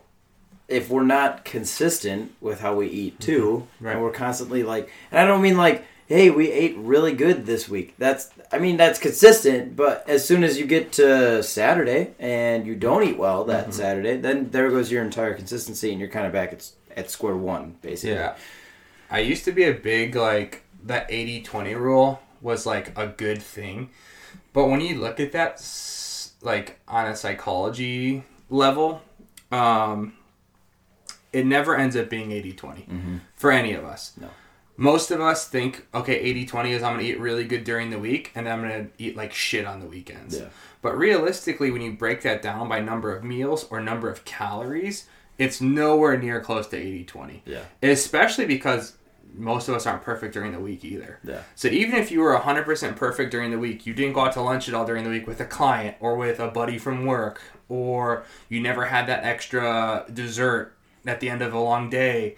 if 0.67 0.89
we're 0.89 1.03
not 1.03 1.45
consistent 1.45 2.33
with 2.41 2.61
how 2.61 2.73
we 2.73 2.87
eat 2.87 3.19
mm-hmm. 3.19 3.31
too, 3.31 3.67
Right. 3.79 3.93
and 3.93 4.01
we're 4.01 4.11
constantly 4.11 4.63
like, 4.63 4.89
and 5.11 5.19
I 5.19 5.25
don't 5.27 5.43
mean 5.43 5.57
like, 5.57 5.85
hey, 6.07 6.31
we 6.31 6.51
ate 6.51 6.75
really 6.77 7.13
good 7.13 7.45
this 7.45 7.69
week. 7.69 7.93
That's, 7.99 8.31
I 8.51 8.57
mean, 8.57 8.77
that's 8.77 8.97
consistent. 8.97 9.75
But 9.75 10.09
as 10.09 10.25
soon 10.25 10.43
as 10.43 10.57
you 10.57 10.65
get 10.65 10.91
to 10.93 11.43
Saturday 11.43 12.15
and 12.17 12.65
you 12.65 12.73
don't 12.73 13.03
eat 13.03 13.19
well 13.19 13.43
that 13.43 13.65
mm-hmm. 13.65 13.73
Saturday, 13.73 14.17
then 14.17 14.49
there 14.49 14.71
goes 14.71 14.91
your 14.91 15.03
entire 15.03 15.35
consistency, 15.35 15.91
and 15.91 15.99
you're 15.99 16.09
kind 16.09 16.25
of 16.25 16.33
back 16.33 16.51
at 16.51 16.67
at 16.95 17.09
square 17.09 17.35
one, 17.35 17.75
basically. 17.81 18.15
yeah 18.15 18.35
i 19.11 19.19
used 19.19 19.45
to 19.45 19.51
be 19.51 19.63
a 19.63 19.73
big 19.73 20.15
like 20.15 20.63
that 20.83 21.09
80-20 21.09 21.79
rule 21.79 22.21
was 22.41 22.65
like 22.65 22.97
a 22.97 23.07
good 23.07 23.41
thing 23.41 23.89
but 24.53 24.67
when 24.67 24.81
you 24.81 24.99
look 24.99 25.19
at 25.19 25.31
that 25.31 25.59
like 26.41 26.79
on 26.87 27.05
a 27.07 27.15
psychology 27.15 28.23
level 28.49 29.01
um 29.51 30.13
it 31.31 31.45
never 31.45 31.75
ends 31.75 31.95
up 31.95 32.09
being 32.09 32.29
80-20 32.29 33.19
for 33.35 33.51
any 33.51 33.73
of 33.73 33.83
us 33.85 34.13
No. 34.19 34.29
most 34.77 35.09
of 35.11 35.21
us 35.21 35.47
think 35.47 35.87
okay 35.93 36.33
80-20 36.45 36.69
is 36.71 36.83
i'm 36.83 36.93
gonna 36.93 37.03
eat 37.07 37.19
really 37.19 37.45
good 37.45 37.63
during 37.63 37.89
the 37.89 37.99
week 37.99 38.31
and 38.35 38.47
i'm 38.49 38.61
gonna 38.61 38.87
eat 38.97 39.15
like 39.15 39.33
shit 39.33 39.65
on 39.65 39.79
the 39.79 39.85
weekends 39.85 40.37
Yeah. 40.39 40.47
but 40.81 40.97
realistically 40.97 41.71
when 41.71 41.81
you 41.81 41.93
break 41.93 42.21
that 42.23 42.41
down 42.41 42.67
by 42.69 42.79
number 42.79 43.15
of 43.15 43.23
meals 43.23 43.65
or 43.69 43.79
number 43.79 44.09
of 44.09 44.25
calories 44.25 45.07
it's 45.37 45.61
nowhere 45.61 46.17
near 46.17 46.39
close 46.41 46.67
to 46.67 46.77
80-20 46.77 47.41
Yeah. 47.45 47.61
especially 47.81 48.45
because 48.45 48.97
most 49.35 49.67
of 49.67 49.73
us 49.73 49.87
aren't 49.87 50.03
perfect 50.03 50.33
during 50.33 50.51
the 50.51 50.59
week 50.59 50.85
either 50.85 51.19
Yeah. 51.23 51.41
so 51.55 51.67
even 51.67 51.95
if 51.99 52.11
you 52.11 52.19
were 52.21 52.35
100% 52.37 52.95
perfect 52.95 53.31
during 53.31 53.49
the 53.51 53.57
week 53.59 53.85
you 53.87 53.93
didn't 53.93 54.13
go 54.13 54.21
out 54.21 54.33
to 54.33 54.41
lunch 54.41 54.67
at 54.69 54.75
all 54.75 54.85
during 54.85 55.03
the 55.03 55.09
week 55.09 55.25
with 55.27 55.39
a 55.41 55.45
client 55.45 55.97
or 55.99 56.15
with 56.15 56.39
a 56.39 56.47
buddy 56.49 56.77
from 56.77 57.05
work 57.05 57.41
or 57.69 58.23
you 58.49 58.59
never 58.61 58.85
had 58.85 59.07
that 59.07 59.23
extra 59.23 60.05
dessert 60.13 60.75
at 61.05 61.19
the 61.19 61.29
end 61.29 61.41
of 61.41 61.51
a 61.53 61.59
long 61.59 61.89
day 61.89 62.35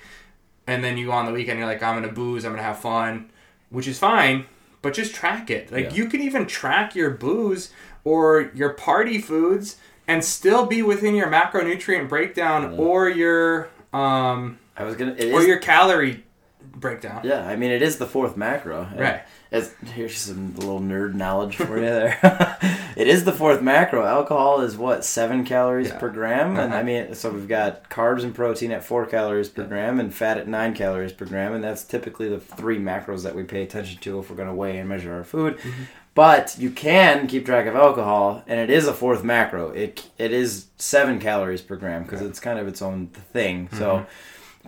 and 0.67 0.83
then 0.83 0.97
you 0.97 1.07
go 1.07 1.11
on 1.11 1.25
the 1.25 1.31
weekend 1.33 1.59
you're 1.59 1.67
like 1.67 1.83
i'm 1.83 1.95
gonna 2.01 2.11
booze 2.13 2.45
i'm 2.45 2.51
gonna 2.53 2.63
have 2.63 2.79
fun 2.79 3.29
which 3.69 3.87
is 3.87 3.99
fine 3.99 4.45
but 4.81 4.93
just 4.93 5.13
track 5.13 5.49
it 5.49 5.71
like 5.71 5.85
Yeah. 5.85 5.93
you 5.95 6.07
can 6.09 6.21
even 6.21 6.45
track 6.45 6.95
your 6.95 7.09
booze 7.09 7.71
or 8.05 8.51
your 8.55 8.69
party 8.69 9.19
foods 9.19 9.75
and 10.07 10.23
still 10.23 10.65
be 10.65 10.81
within 10.81 11.15
your 11.15 11.27
macronutrient 11.27 12.09
breakdown 12.09 12.75
or 12.77 13.09
your 13.09 13.69
um 13.93 14.59
I 14.77 14.83
was 14.83 14.95
gonna. 14.95 15.13
It 15.17 15.33
or 15.33 15.41
is- 15.41 15.47
your 15.47 15.57
calorie 15.57 16.23
breakdown 16.61 17.21
Yeah, 17.23 17.47
I 17.47 17.55
mean 17.55 17.71
it 17.71 17.81
is 17.81 17.97
the 17.97 18.05
fourth 18.05 18.35
macro. 18.35 18.87
Right. 18.97 19.21
As, 19.55 19.73
here's 19.93 20.17
some 20.17 20.53
little 20.55 20.79
nerd 20.79 21.13
knowledge 21.13 21.55
for 21.55 21.77
you 21.77 21.85
there. 21.85 22.17
it 22.97 23.07
is 23.07 23.23
the 23.23 23.31
fourth 23.31 23.61
macro. 23.61 24.05
Alcohol 24.05 24.61
is 24.61 24.75
what 24.77 25.05
seven 25.05 25.43
calories 25.45 25.89
Yeah. 25.89 25.97
per 25.99 26.09
gram, 26.09 26.49
and 26.57 26.71
Uh-huh. 26.73 26.75
I 26.75 26.83
mean, 26.83 27.13
so 27.15 27.29
we've 27.29 27.47
got 27.47 27.89
carbs 27.89 28.23
and 28.23 28.33
protein 28.35 28.71
at 28.71 28.83
four 28.83 29.05
calories 29.05 29.49
per 29.49 29.63
gram, 29.63 29.99
and 29.99 30.13
fat 30.13 30.37
at 30.37 30.47
nine 30.47 30.73
calories 30.73 31.13
per 31.13 31.25
gram, 31.25 31.53
and 31.53 31.63
that's 31.63 31.83
typically 31.83 32.27
the 32.29 32.39
three 32.39 32.77
macros 32.79 33.23
that 33.23 33.35
we 33.35 33.43
pay 33.43 33.63
attention 33.63 33.99
to 34.01 34.19
if 34.19 34.29
we're 34.29 34.35
going 34.35 34.49
to 34.49 34.53
weigh 34.55 34.77
and 34.77 34.89
measure 34.89 35.13
our 35.13 35.23
food. 35.23 35.57
Mm-hmm. 35.57 35.83
But 36.15 36.55
you 36.57 36.69
can 36.71 37.27
keep 37.27 37.45
track 37.45 37.65
of 37.65 37.75
alcohol, 37.75 38.41
and 38.47 38.57
it 38.59 38.69
is 38.69 38.87
a 38.87 38.93
fourth 38.93 39.23
macro. 39.23 39.71
It 39.71 40.09
it 40.17 40.31
is 40.31 40.67
seven 40.77 41.19
calories 41.19 41.61
per 41.61 41.75
gram 41.75 42.03
because 42.03 42.21
it's 42.21 42.39
kind 42.39 42.57
of 42.57 42.69
its 42.69 42.81
own 42.81 43.07
thing. 43.07 43.67
So, 43.73 44.05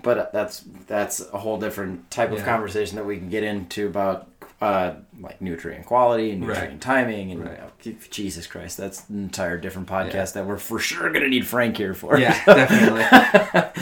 but 0.04 0.34
that's 0.34 0.66
that's 0.88 1.22
a 1.32 1.38
whole 1.38 1.58
different 1.58 2.12
type 2.12 2.34
of 2.34 2.44
conversation 2.44 2.98
that 2.98 3.06
we 3.06 3.18
can 3.18 3.30
get 3.30 3.44
into 3.44 3.88
about 3.88 4.28
uh, 4.60 4.94
like 5.20 5.40
nutrient 5.42 5.86
quality 5.86 6.32
and 6.32 6.42
nutrient 6.42 6.70
Right. 6.72 6.82
timing 6.82 7.32
and 7.32 7.46
Right. 7.46 7.60
you 7.84 7.92
know, 7.94 7.98
Jesus 8.10 8.48
Christ, 8.48 8.78
that's 8.78 9.08
an 9.10 9.20
entire 9.20 9.58
different 9.58 9.88
podcast 9.88 10.34
that 10.34 10.46
we're 10.46 10.58
for 10.58 10.80
sure 10.80 11.12
gonna 11.12 11.28
need 11.28 11.46
Frank 11.46 11.78
here 11.78 11.94
for. 11.94 12.18
Yeah, 12.20 12.44
definitely. 12.46 13.04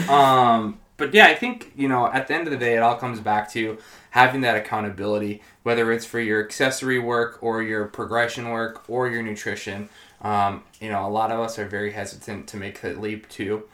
um, 0.08 0.78
but 0.96 1.12
yeah, 1.14 1.26
I 1.26 1.34
think 1.34 1.72
you 1.76 1.88
know 1.88 2.06
at 2.12 2.28
the 2.28 2.34
end 2.34 2.46
of 2.46 2.50
the 2.50 2.58
day, 2.58 2.76
it 2.76 2.82
all 2.82 2.96
comes 2.96 3.20
back 3.20 3.50
to 3.52 3.78
having 4.10 4.40
that 4.42 4.56
accountability, 4.56 5.42
whether 5.62 5.92
it's 5.92 6.06
for 6.06 6.20
your 6.20 6.42
accessory 6.44 6.98
work 6.98 7.38
or 7.42 7.62
your 7.62 7.86
progression 7.86 8.48
work 8.50 8.82
or 8.88 9.08
your 9.08 9.22
nutrition. 9.22 9.88
Um, 10.22 10.62
you 10.80 10.90
know, 10.90 11.06
a 11.06 11.10
lot 11.10 11.30
of 11.30 11.38
us 11.40 11.58
are 11.58 11.66
very 11.66 11.92
hesitant 11.92 12.46
to 12.48 12.56
make 12.56 12.80
that 12.80 13.00
leap 13.00 13.28
to. 13.30 13.64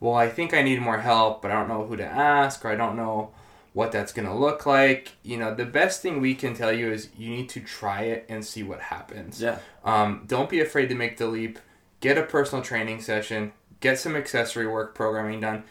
Well, 0.00 0.14
I 0.14 0.28
think 0.28 0.54
I 0.54 0.62
need 0.62 0.80
more 0.80 0.98
help, 0.98 1.42
but 1.42 1.50
I 1.50 1.54
don't 1.54 1.68
know 1.68 1.84
who 1.84 1.96
to 1.96 2.04
ask, 2.04 2.64
or 2.64 2.68
I 2.68 2.76
don't 2.76 2.96
know 2.96 3.30
what 3.72 3.90
that's 3.92 4.12
going 4.12 4.28
to 4.28 4.34
look 4.34 4.66
like. 4.66 5.12
You 5.22 5.36
know, 5.38 5.54
the 5.54 5.64
best 5.64 6.02
thing 6.02 6.20
we 6.20 6.34
can 6.34 6.54
tell 6.54 6.72
you 6.72 6.90
is 6.90 7.08
you 7.16 7.30
need 7.30 7.48
to 7.50 7.60
try 7.60 8.02
it 8.02 8.26
and 8.28 8.44
see 8.44 8.62
what 8.62 8.80
happens. 8.80 9.40
Yeah. 9.40 9.58
Um, 9.84 10.24
don't 10.26 10.50
be 10.50 10.60
afraid 10.60 10.88
to 10.88 10.94
make 10.94 11.16
the 11.16 11.26
leap. 11.26 11.58
Get 12.00 12.18
a 12.18 12.22
personal 12.22 12.62
training 12.64 13.00
session. 13.00 13.52
Get 13.80 13.98
some 13.98 14.14
accessory 14.16 14.66
work 14.66 14.94
programming 14.94 15.40
done. 15.40 15.64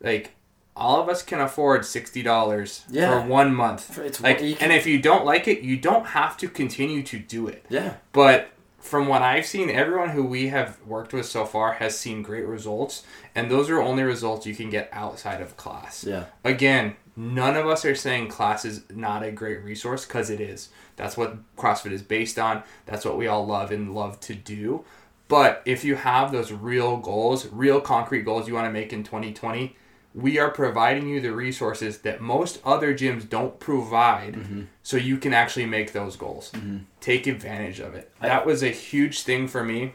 Like 0.00 0.32
all 0.76 1.00
of 1.02 1.08
us 1.08 1.22
can 1.22 1.40
afford 1.40 1.84
sixty 1.84 2.22
dollars 2.22 2.84
Yeah. 2.88 3.22
for 3.22 3.26
one 3.28 3.52
month. 3.54 3.98
It's- 3.98 4.20
like, 4.20 4.38
can- 4.38 4.56
and 4.60 4.72
if 4.72 4.86
you 4.86 5.00
don't 5.02 5.24
like 5.24 5.48
it, 5.48 5.60
you 5.62 5.76
don't 5.76 6.06
have 6.06 6.36
to 6.38 6.48
continue 6.48 7.02
to 7.02 7.18
do 7.18 7.48
it. 7.48 7.64
Yeah. 7.68 7.94
But 8.12 8.48
from 8.78 9.08
what 9.08 9.22
I've 9.22 9.46
seen, 9.46 9.70
everyone 9.70 10.10
who 10.10 10.24
we 10.24 10.48
have 10.48 10.80
worked 10.86 11.12
with 11.12 11.26
so 11.26 11.44
far 11.44 11.74
has 11.74 11.98
seen 11.98 12.22
great 12.22 12.46
results, 12.46 13.02
and 13.34 13.50
those 13.50 13.68
are 13.68 13.82
only 13.82 14.04
results 14.04 14.46
you 14.46 14.54
can 14.54 14.70
get 14.70 14.88
outside 14.92 15.40
of 15.40 15.56
class. 15.56 16.04
Yeah. 16.04 16.26
Again, 16.44 16.96
none 17.16 17.56
of 17.56 17.66
us 17.66 17.84
are 17.84 17.96
saying 17.96 18.28
class 18.28 18.64
is 18.64 18.84
not 18.94 19.22
a 19.22 19.32
great 19.32 19.62
resource 19.64 20.06
because 20.06 20.30
it 20.30 20.40
is. 20.40 20.68
That's 20.96 21.16
what 21.16 21.36
CrossFit 21.56 21.92
is 21.92 22.02
based 22.02 22.38
on. 22.38 22.62
That's 22.86 23.04
what 23.04 23.18
we 23.18 23.26
all 23.26 23.44
love 23.46 23.72
and 23.72 23.94
love 23.94 24.20
to 24.20 24.34
do. 24.34 24.84
But 25.26 25.60
if 25.66 25.84
you 25.84 25.96
have 25.96 26.32
those 26.32 26.52
real 26.52 26.96
goals, 26.96 27.46
real 27.46 27.80
concrete 27.80 28.22
goals 28.22 28.48
you 28.48 28.54
want 28.54 28.66
to 28.66 28.72
make 28.72 28.92
in 28.92 29.02
2020, 29.02 29.76
we 30.18 30.38
are 30.38 30.50
providing 30.50 31.08
you 31.08 31.20
the 31.20 31.32
resources 31.32 31.98
that 31.98 32.20
most 32.20 32.60
other 32.64 32.92
gyms 32.92 33.28
don't 33.28 33.60
provide 33.60 34.34
mm-hmm. 34.34 34.62
so 34.82 34.96
you 34.96 35.16
can 35.16 35.32
actually 35.32 35.66
make 35.66 35.92
those 35.92 36.16
goals. 36.16 36.50
Mm-hmm. 36.52 36.78
Take 37.00 37.28
advantage 37.28 37.78
of 37.78 37.94
it. 37.94 38.10
That 38.20 38.44
was 38.44 38.64
a 38.64 38.70
huge 38.70 39.22
thing 39.22 39.46
for 39.46 39.62
me 39.62 39.94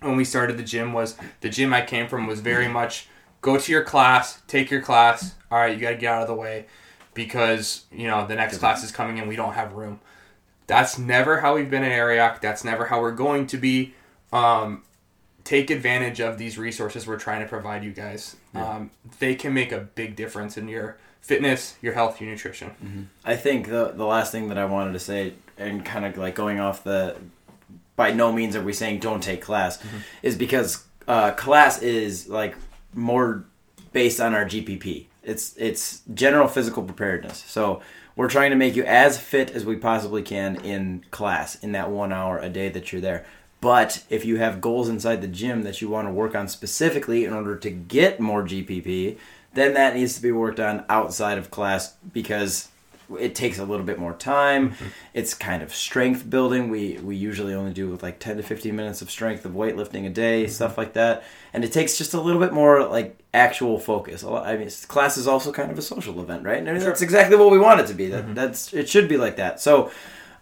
when 0.00 0.16
we 0.16 0.24
started 0.24 0.56
the 0.56 0.62
gym 0.62 0.94
was 0.94 1.16
the 1.42 1.50
gym 1.50 1.74
I 1.74 1.82
came 1.82 2.08
from 2.08 2.26
was 2.26 2.40
very 2.40 2.64
mm-hmm. 2.64 2.72
much 2.72 3.08
go 3.42 3.58
to 3.58 3.72
your 3.72 3.84
class, 3.84 4.40
take 4.46 4.70
your 4.70 4.80
class. 4.80 5.34
All 5.50 5.58
right, 5.58 5.74
you 5.74 5.80
got 5.80 5.90
to 5.90 5.96
get 5.96 6.14
out 6.14 6.22
of 6.22 6.28
the 6.28 6.34
way 6.34 6.66
because, 7.12 7.84
you 7.92 8.06
know, 8.06 8.26
the 8.26 8.34
next 8.34 8.58
class 8.58 8.82
is 8.82 8.90
coming 8.90 9.18
and 9.18 9.28
we 9.28 9.36
don't 9.36 9.52
have 9.52 9.74
room. 9.74 10.00
That's 10.66 10.98
never 10.98 11.40
how 11.40 11.56
we've 11.56 11.68
been 11.68 11.82
in 11.82 11.92
Ariak. 11.92 12.40
That's 12.40 12.64
never 12.64 12.86
how 12.86 13.02
we're 13.02 13.12
going 13.12 13.46
to 13.48 13.58
be. 13.58 13.94
Um, 14.32 14.82
take 15.52 15.68
advantage 15.68 16.18
of 16.18 16.38
these 16.38 16.56
resources 16.56 17.06
we're 17.06 17.18
trying 17.18 17.42
to 17.42 17.46
provide 17.46 17.84
you 17.84 17.92
guys. 17.92 18.36
Um, 18.54 18.90
they 19.18 19.34
can 19.34 19.52
make 19.52 19.70
a 19.70 19.80
big 19.80 20.16
difference 20.16 20.56
in 20.56 20.66
your 20.66 20.96
fitness, 21.20 21.76
your 21.82 21.92
health, 21.92 22.22
your 22.22 22.30
nutrition. 22.30 23.08
I 23.22 23.36
think 23.36 23.68
the 23.68 23.92
the 23.94 24.06
last 24.06 24.32
thing 24.32 24.48
that 24.48 24.56
I 24.56 24.64
wanted 24.64 24.94
to 24.94 24.98
say, 24.98 25.34
and 25.58 25.84
kind 25.84 26.06
of 26.06 26.16
like 26.16 26.34
going 26.34 26.58
off 26.58 26.84
the, 26.84 27.16
by 27.96 28.12
no 28.12 28.32
means 28.32 28.56
are 28.56 28.62
we 28.62 28.72
saying 28.72 29.00
don't 29.00 29.22
take 29.22 29.42
class, 29.42 29.78
is 30.22 30.38
because 30.38 30.86
uh, 31.06 31.32
class 31.32 31.82
is 31.82 32.30
like 32.30 32.56
more 32.94 33.44
based 33.92 34.22
on 34.22 34.34
our 34.34 34.46
GPP. 34.46 35.04
It's 35.22 35.54
it's 35.58 36.00
general 36.14 36.48
physical 36.48 36.82
preparedness. 36.82 37.44
So 37.46 37.82
we're 38.16 38.30
trying 38.30 38.52
to 38.52 38.56
make 38.56 38.74
you 38.74 38.84
as 38.84 39.18
fit 39.18 39.50
as 39.50 39.66
we 39.66 39.76
possibly 39.76 40.22
can 40.22 40.56
in 40.64 41.04
class 41.10 41.56
in 41.56 41.72
that 41.72 41.90
one 41.90 42.10
hour 42.10 42.38
a 42.38 42.48
day 42.48 42.70
that 42.70 42.90
you're 42.90 43.02
there. 43.02 43.26
But 43.62 44.02
if 44.10 44.24
you 44.24 44.38
have 44.38 44.60
goals 44.60 44.88
inside 44.88 45.22
the 45.22 45.28
gym 45.28 45.62
that 45.62 45.80
you 45.80 45.88
want 45.88 46.08
to 46.08 46.12
work 46.12 46.34
on 46.34 46.48
specifically 46.48 47.24
in 47.24 47.32
order 47.32 47.56
to 47.56 47.70
get 47.70 48.18
more 48.18 48.42
GPP, 48.42 49.16
then 49.54 49.74
that 49.74 49.94
needs 49.94 50.16
to 50.16 50.20
be 50.20 50.32
worked 50.32 50.58
on 50.58 50.84
outside 50.88 51.38
of 51.38 51.52
class 51.52 51.94
because 52.12 52.70
it 53.20 53.36
takes 53.36 53.60
a 53.60 53.64
little 53.64 53.86
bit 53.86 54.00
more 54.00 54.14
time. 54.14 54.70
Mm-hmm. 54.70 54.86
It's 55.14 55.32
kind 55.32 55.62
of 55.62 55.72
strength 55.72 56.28
building. 56.28 56.70
We 56.70 56.98
we 57.04 57.14
usually 57.14 57.54
only 57.54 57.72
do 57.72 57.88
with 57.88 58.02
like 58.02 58.18
10 58.18 58.38
to 58.38 58.42
15 58.42 58.74
minutes 58.74 59.00
of 59.00 59.12
strength 59.12 59.44
of 59.44 59.52
weightlifting 59.52 60.06
a 60.06 60.10
day, 60.10 60.42
mm-hmm. 60.42 60.52
stuff 60.52 60.76
like 60.76 60.94
that. 60.94 61.22
And 61.52 61.62
it 61.62 61.72
takes 61.72 61.96
just 61.96 62.14
a 62.14 62.20
little 62.20 62.40
bit 62.40 62.52
more 62.52 62.84
like 62.88 63.16
actual 63.32 63.78
focus. 63.78 64.24
I 64.24 64.56
mean, 64.56 64.70
class 64.88 65.16
is 65.16 65.28
also 65.28 65.52
kind 65.52 65.70
of 65.70 65.78
a 65.78 65.82
social 65.82 66.20
event, 66.20 66.42
right? 66.42 66.66
And 66.66 66.80
that's 66.80 67.02
exactly 67.02 67.36
what 67.36 67.52
we 67.52 67.60
want 67.60 67.78
it 67.78 67.86
to 67.86 67.94
be. 67.94 68.08
That 68.08 68.24
mm-hmm. 68.24 68.34
that's 68.34 68.74
it 68.74 68.88
should 68.88 69.08
be 69.08 69.18
like 69.18 69.36
that. 69.36 69.60
So, 69.60 69.92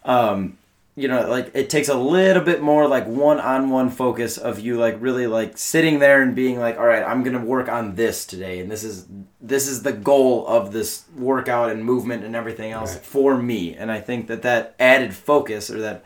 um, 0.06 0.56
you 0.96 1.08
know, 1.08 1.28
like 1.28 1.50
it 1.54 1.70
takes 1.70 1.88
a 1.88 1.94
little 1.94 2.42
bit 2.42 2.60
more 2.62 2.86
like 2.88 3.06
one-on-one 3.06 3.90
focus 3.90 4.36
of 4.38 4.58
you 4.58 4.76
like 4.76 4.96
really 5.00 5.26
like 5.26 5.56
sitting 5.56 5.98
there 5.98 6.20
and 6.22 6.34
being 6.34 6.58
like, 6.58 6.78
all 6.78 6.86
right, 6.86 7.02
I'm 7.02 7.22
gonna 7.22 7.44
work 7.44 7.68
on 7.68 7.94
this 7.94 8.26
today, 8.26 8.58
and 8.60 8.70
this 8.70 8.82
is 8.84 9.06
this 9.40 9.66
is 9.68 9.82
the 9.82 9.92
goal 9.92 10.46
of 10.46 10.72
this 10.72 11.04
workout 11.16 11.70
and 11.70 11.84
movement 11.84 12.24
and 12.24 12.34
everything 12.36 12.72
else 12.72 12.94
Right. 12.94 13.04
for 13.04 13.36
me. 13.38 13.74
And 13.74 13.90
I 13.90 14.00
think 14.00 14.26
that 14.26 14.42
that 14.42 14.74
added 14.78 15.14
focus 15.14 15.70
or 15.70 15.80
that 15.80 16.04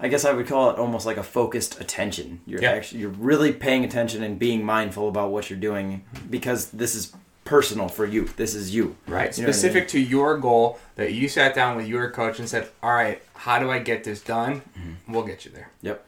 I 0.00 0.06
guess 0.08 0.24
I 0.24 0.32
would 0.32 0.46
call 0.46 0.70
it 0.70 0.78
almost 0.78 1.06
like 1.06 1.16
a 1.16 1.22
focused 1.24 1.80
attention. 1.80 2.40
You're 2.46 2.60
Yeah. 2.62 2.72
actually 2.72 3.00
you're 3.00 3.10
really 3.10 3.52
paying 3.52 3.84
attention 3.84 4.22
and 4.22 4.38
being 4.38 4.64
mindful 4.64 5.08
about 5.08 5.30
what 5.30 5.48
you're 5.50 5.58
doing 5.58 6.02
because 6.28 6.70
this 6.70 6.94
is 6.94 7.12
personal 7.48 7.88
for 7.88 8.04
you. 8.04 8.24
This 8.36 8.54
is 8.54 8.74
you. 8.74 8.96
Right. 9.06 9.36
You 9.36 9.42
know 9.42 9.48
what 9.48 9.54
I 9.54 9.58
Specific 9.58 9.88
to 9.88 10.00
your 10.00 10.38
goal 10.38 10.78
that 10.96 11.14
you 11.14 11.28
sat 11.28 11.54
down 11.54 11.76
with 11.76 11.88
your 11.88 12.10
coach 12.10 12.38
and 12.38 12.48
said, 12.48 12.68
"All 12.82 12.92
right, 12.92 13.22
how 13.34 13.58
do 13.58 13.70
I 13.70 13.78
get 13.78 14.04
this 14.04 14.20
done?" 14.20 14.62
We'll 15.08 15.24
get 15.24 15.44
you 15.44 15.50
there. 15.50 15.70
Yep. 15.82 16.04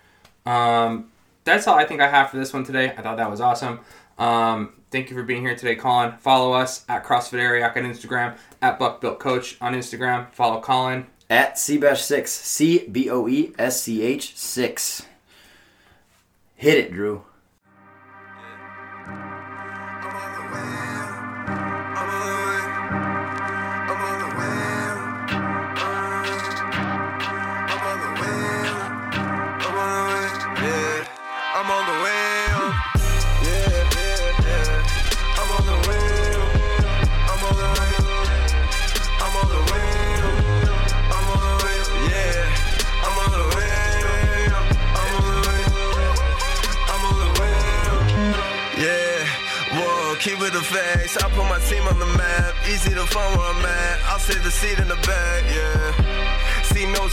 Um, 0.46 1.10
that's 1.44 1.66
all 1.66 1.76
I 1.76 1.84
think 1.84 2.00
I 2.00 2.08
have 2.08 2.30
for 2.30 2.36
this 2.36 2.52
one 2.52 2.64
today. 2.64 2.92
I 2.96 3.02
thought 3.02 3.16
that 3.16 3.30
was 3.30 3.40
awesome. 3.40 3.80
Um, 4.18 4.74
thank 4.90 5.08
you 5.08 5.16
for 5.16 5.22
being 5.22 5.42
here 5.42 5.56
today, 5.56 5.74
Colin. 5.74 6.12
Follow 6.18 6.52
us 6.52 6.84
at 6.88 7.04
CrossFit 7.04 7.38
Ariak 7.40 7.76
on 7.76 7.84
Instagram, 7.84 8.36
at 8.60 8.78
Buck 8.78 9.00
Built 9.00 9.18
Coach 9.18 9.56
on 9.60 9.74
Instagram. 9.74 10.30
Follow 10.32 10.60
Colin. 10.60 11.06
At 11.30 11.54
Cboesch6, 11.54 12.26
C 12.26 12.86
B 12.88 13.08
O 13.08 13.28
E 13.28 13.52
S 13.58 13.82
C 13.82 14.02
H 14.02 14.36
6. 14.36 15.06
Hit 16.56 16.76
it, 16.76 16.92
Drew. 16.92 17.24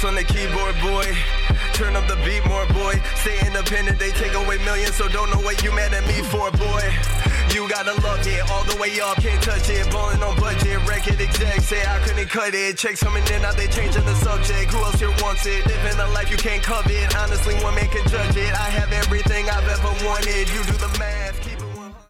On 0.07 0.15
the 0.15 0.23
keyboard, 0.23 0.73
boy. 0.79 1.03
Turn 1.73 1.95
up 1.95 2.07
the 2.07 2.15
beat 2.23 2.39
more, 2.47 2.65
boy. 2.71 2.95
Stay 3.19 3.35
independent, 3.45 3.99
they 3.99 4.11
take 4.11 4.33
away 4.33 4.57
millions, 4.63 4.95
so 4.95 5.07
don't 5.09 5.29
know 5.29 5.41
what 5.43 5.61
you 5.63 5.71
mad 5.75 5.93
at 5.93 6.07
me 6.07 6.23
for, 6.31 6.49
boy. 6.51 6.83
You 7.51 7.67
gotta 7.67 7.93
love 8.01 8.25
it, 8.25 8.41
all 8.49 8.63
the 8.63 8.77
way 8.79 8.99
up, 9.03 9.17
can't 9.17 9.41
touch 9.43 9.69
it. 9.69 9.83
Ballin' 9.91 10.23
on 10.23 10.35
budget, 10.39 10.79
record 10.87 11.19
exec, 11.19 11.59
say 11.59 11.83
I 11.85 11.99
couldn't 11.99 12.29
cut 12.29 12.55
it. 12.55 12.77
Checks 12.77 13.03
coming 13.03 13.23
in, 13.33 13.41
now 13.41 13.51
they 13.51 13.67
changing 13.67 14.05
the 14.05 14.15
subject. 14.15 14.71
Who 14.71 14.79
else 14.79 14.99
here 14.99 15.13
wants 15.19 15.45
it? 15.45 15.65
Living 15.67 15.99
a 15.99 16.07
life 16.15 16.31
you 16.31 16.37
can't 16.37 16.63
covet. 16.63 17.15
Honestly, 17.17 17.55
one 17.55 17.75
man 17.75 17.89
can 17.89 18.07
judge 18.07 18.35
it. 18.37 18.53
I 18.53 18.69
have 18.79 18.91
everything 18.93 19.49
I've 19.49 19.67
ever 19.67 19.91
wanted. 20.07 20.47
You 20.49 20.63
do 20.63 20.73
the 20.79 20.95
math. 20.99 21.16